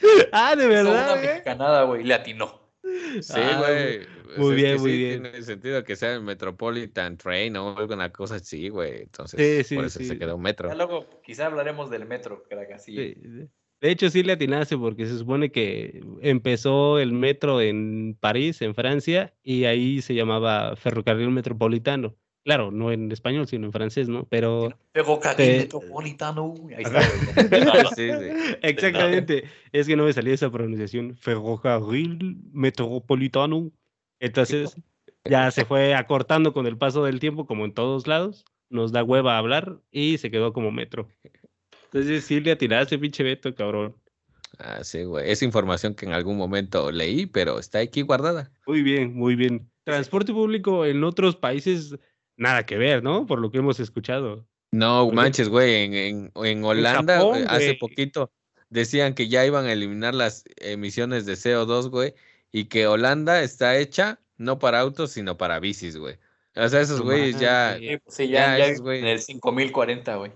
[0.32, 0.92] Ah, de Hizo verdad.
[1.04, 1.26] una güey?
[1.28, 2.60] mexicanada, güey, le atinó.
[3.20, 4.00] Sí, Ah, güey.
[4.38, 5.22] muy bien, muy sí bien.
[5.22, 9.02] Tiene sentido que sea el Metropolitan Train o alguna cosa así, güey.
[9.02, 10.06] Entonces, Sí, sí, por eso sí.
[10.06, 10.68] se quedó metro.
[10.68, 12.96] Ya luego quizá hablaremos del metro, crack, así.
[12.96, 13.48] Sí, sí.
[13.80, 18.74] De hecho, sí le atinaste porque se supone que empezó el metro en París, en
[18.74, 22.16] Francia, y ahí se llamaba Ferrocarril Metropolitano.
[22.48, 24.24] Claro, no en español, sino en francés, ¿no?
[24.30, 26.54] Pero Ferrocarril Te- metropolitano.
[26.74, 27.02] Ahí está.
[27.94, 28.56] Sí, sí.
[28.62, 33.70] exactamente, es que no me salía esa pronunciación, Ferrocarril Metropolitano.
[34.18, 34.78] Entonces,
[35.26, 39.04] ya se fue acortando con el paso del tiempo, como en todos lados, nos da
[39.04, 41.06] hueva hablar y se quedó como metro.
[41.92, 43.94] Entonces, sí le atinaste, pinche Beto, cabrón.
[44.58, 45.30] Ah, sí, güey.
[45.30, 48.50] Es información que en algún momento leí, pero está aquí guardada.
[48.66, 49.70] Muy bien, muy bien.
[49.84, 51.94] Transporte público en otros países,
[52.38, 53.26] nada que ver, ¿no?
[53.26, 54.46] Por lo que hemos escuchado.
[54.72, 55.74] No manches, güey.
[55.84, 57.78] En, en, en Holanda, Japón, hace güey.
[57.78, 58.32] poquito,
[58.70, 62.14] decían que ya iban a eliminar las emisiones de CO2, güey.
[62.52, 66.16] Y que Holanda está hecha no para autos, sino para bicis, güey.
[66.56, 67.76] O sea, esos güeyes ya.
[68.04, 70.32] pues sí, ya, Ya ya esos güey- en el 5040, güey.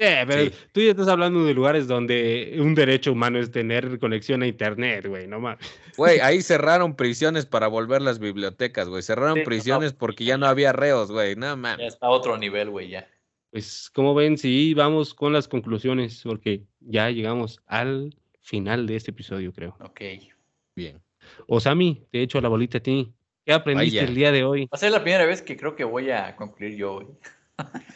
[0.00, 0.52] Eh, pero Sí.
[0.72, 5.06] tú ya estás hablando de lugares donde un derecho humano es tener conexión a internet,
[5.08, 5.58] güey, no mames.
[5.96, 9.02] Güey, ahí cerraron prisiones para volver las bibliotecas, güey.
[9.02, 11.34] Cerraron Sí, no, prisiones porque ya no había reos, güey.
[11.34, 11.94] No Ya mames.
[11.94, 13.08] está a otro nivel, güey, ya.
[13.50, 19.10] Pues, como ven, sí, vamos con las conclusiones, porque ya llegamos al final de este
[19.10, 19.76] episodio, creo.
[19.80, 20.00] Ok.
[20.76, 21.00] Bien.
[21.48, 23.12] Osami, te echo la bolita a ti.
[23.44, 24.08] ¿Qué aprendiste Vaya.
[24.08, 24.64] el día de hoy?
[24.66, 27.06] Va a ser la primera vez que creo que voy a concluir yo hoy.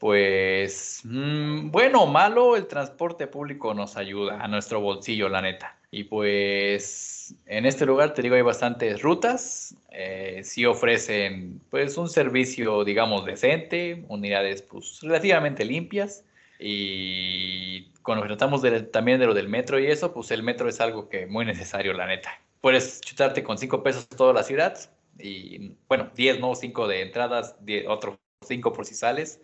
[0.00, 5.78] Pues, mm, bueno o malo, el transporte público nos ayuda a nuestro bolsillo, la neta.
[5.90, 9.76] Y pues, en este lugar te digo, hay bastantes rutas.
[9.92, 16.24] eh, sí ofrecen, pues, un servicio, digamos, decente, unidades, pues, relativamente limpias.
[16.60, 20.80] Y cuando tratamos de- también de lo del metro y eso, pues el metro es
[20.80, 22.30] algo que muy necesario, la neta.
[22.62, 24.78] Puedes chutarte con 5 pesos toda la ciudad
[25.18, 28.16] y, bueno, 10, no, 5 de entradas, 10 otros
[28.46, 29.40] 5 por si sales,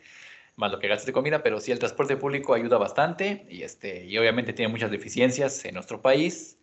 [0.57, 4.05] más lo que gastas de comida, pero sí el transporte público ayuda bastante y, este,
[4.07, 6.59] y obviamente tiene muchas deficiencias en nuestro país,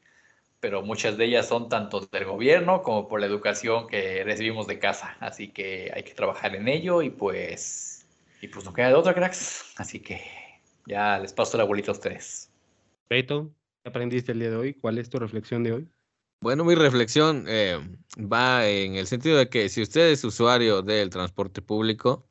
[0.59, 4.79] pero muchas de ellas son tanto del gobierno como por la educación que recibimos de
[4.79, 8.07] casa, así que hay que trabajar en ello y pues,
[8.41, 10.21] y pues no queda de otra, cracks, así que
[10.87, 12.49] ya les paso la bolita a ustedes.
[13.09, 13.53] Beto,
[13.83, 14.73] ¿qué aprendiste el día de hoy?
[14.73, 15.87] ¿Cuál es tu reflexión de hoy?
[16.41, 17.79] Bueno, mi reflexión eh,
[18.17, 22.27] va en el sentido de que si usted es usuario del transporte público,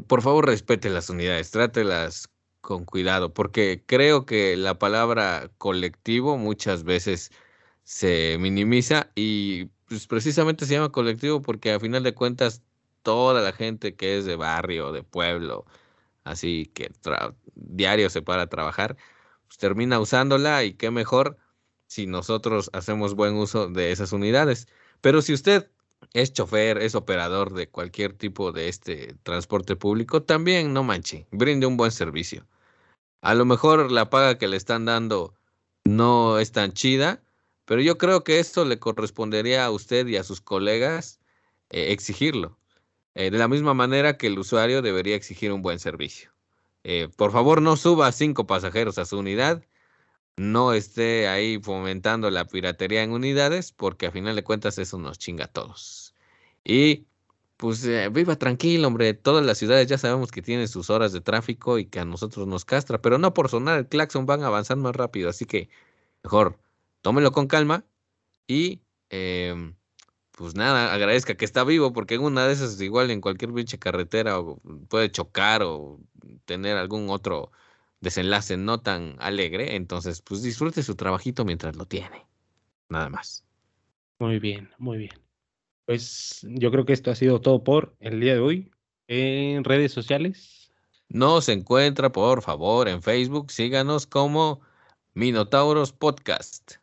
[0.00, 2.28] por favor respete las unidades, trátelas
[2.60, 7.32] con cuidado, porque creo que la palabra colectivo muchas veces
[7.84, 12.62] se minimiza y pues, precisamente se llama colectivo porque a final de cuentas
[13.02, 15.66] toda la gente que es de barrio, de pueblo,
[16.24, 16.92] así que
[17.56, 18.96] diario se para a trabajar,
[19.48, 21.38] pues termina usándola y qué mejor
[21.88, 24.68] si nosotros hacemos buen uso de esas unidades.
[25.02, 25.71] Pero si usted
[26.14, 31.66] es chofer, es operador de cualquier tipo de este transporte público, también no manche, brinde
[31.66, 32.46] un buen servicio.
[33.22, 35.34] A lo mejor la paga que le están dando
[35.84, 37.22] no es tan chida,
[37.64, 41.20] pero yo creo que esto le correspondería a usted y a sus colegas
[41.70, 42.58] eh, exigirlo.
[43.14, 46.30] Eh, de la misma manera que el usuario debería exigir un buen servicio.
[46.84, 49.62] Eh, por favor, no suba cinco pasajeros a su unidad
[50.36, 55.18] no esté ahí fomentando la piratería en unidades, porque a final de cuentas eso nos
[55.18, 56.01] chinga a todos.
[56.64, 57.06] Y
[57.56, 59.14] pues eh, viva tranquilo, hombre.
[59.14, 62.46] Todas las ciudades ya sabemos que tienen sus horas de tráfico y que a nosotros
[62.46, 65.28] nos castra, pero no por sonar el claxon van a avanzar más rápido.
[65.30, 65.68] Así que
[66.24, 66.58] mejor
[67.02, 67.84] tómelo con calma
[68.46, 69.76] y em,
[70.32, 73.78] pues nada, agradezca que está vivo, porque en una de esas igual en cualquier pinche
[73.78, 74.38] carretera
[74.88, 76.00] puede chocar o
[76.46, 77.52] tener algún otro
[78.00, 82.26] desenlace no tan alegre, entonces pues disfrute su trabajito mientras lo tiene.
[82.88, 83.44] Nada más.
[84.18, 85.31] Muy bien, muy bien.
[85.86, 88.70] Pues yo creo que esto ha sido todo por el día de hoy.
[89.08, 90.72] En redes sociales.
[91.08, 93.50] nos encuentra, por favor, en Facebook.
[93.50, 94.60] Síganos como
[95.14, 96.76] Minotauros Podcast.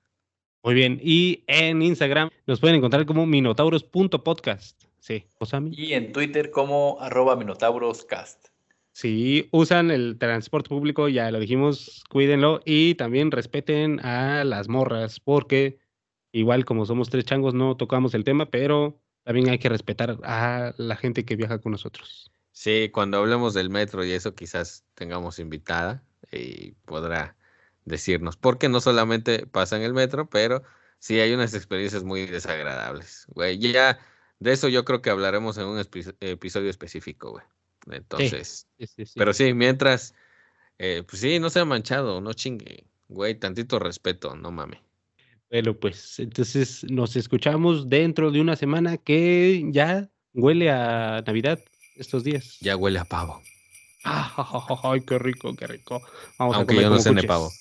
[0.63, 0.99] Muy bien.
[1.01, 4.83] Y en Instagram nos pueden encontrar como minotauros.podcast.
[4.99, 5.71] Sí, Osami.
[5.73, 8.49] Y en Twitter como arroba minotauroscast.
[8.91, 15.21] Si usan el transporte público, ya lo dijimos, cuídenlo y también respeten a las morras,
[15.21, 15.79] porque
[16.31, 20.73] igual como somos tres changos no tocamos el tema, pero también hay que respetar a
[20.77, 22.31] la gente que viaja con nosotros.
[22.51, 27.37] Sí, cuando hablemos del metro y eso quizás tengamos invitada y podrá
[27.85, 30.63] decirnos, porque no solamente pasa en el metro, pero
[30.99, 33.57] sí hay unas experiencias muy desagradables, güey.
[33.59, 33.99] Ya
[34.39, 37.45] de eso yo creo que hablaremos en un episodio específico, güey.
[37.89, 38.67] Entonces,
[39.15, 40.13] pero sí, mientras,
[40.77, 44.81] eh, pues sí, no sea manchado, no chingue, güey, tantito respeto, no mames.
[45.51, 51.59] Bueno, pues entonces nos escuchamos dentro de una semana que ya huele a Navidad
[51.95, 52.57] estos días.
[52.61, 53.41] Ya huele a pavo.
[54.83, 56.01] Ay, qué rico, qué rico.
[56.37, 57.51] Vamos Aunque a comer yo no cene pavo.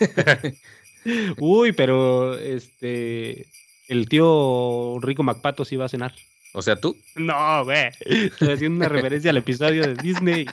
[1.38, 3.46] Uy, pero este
[3.88, 6.14] el tío Rico MacPato sí va a cenar.
[6.54, 6.96] O sea, tú.
[7.14, 7.88] No, güey.
[8.00, 10.46] Estoy haciendo una referencia al episodio de Disney.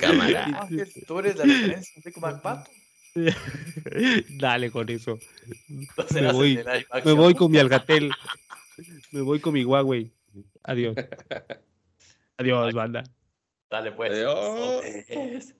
[0.00, 0.68] Cámara.
[1.06, 2.70] Tú eres la referencia de Rico MacPato.
[4.38, 5.18] Dale con eso.
[6.14, 6.60] me voy,
[7.04, 8.12] me voy con mi Algatel.
[9.12, 10.12] Me voy con mi Huawei.
[10.62, 10.96] Adiós.
[12.38, 13.02] Adiós, banda.
[13.70, 14.12] Dale pues.
[14.12, 15.54] Adiós.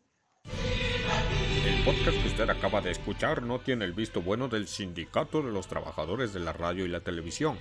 [1.67, 5.53] El podcast que usted acaba de escuchar no tiene el visto bueno del Sindicato de
[5.53, 7.59] los Trabajadores de la Radio y la Televisión,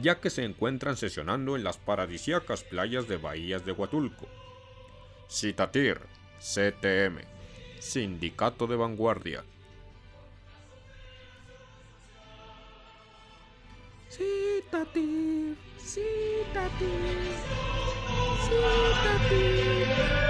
[0.00, 4.28] ya que se encuentran sesionando en las paradisíacas playas de Bahías de Huatulco.
[5.28, 6.00] Citatir,
[6.38, 7.20] CTM,
[7.80, 9.42] Sindicato de Vanguardia.
[14.10, 16.88] Citativ, citativ,
[18.44, 20.29] citativ.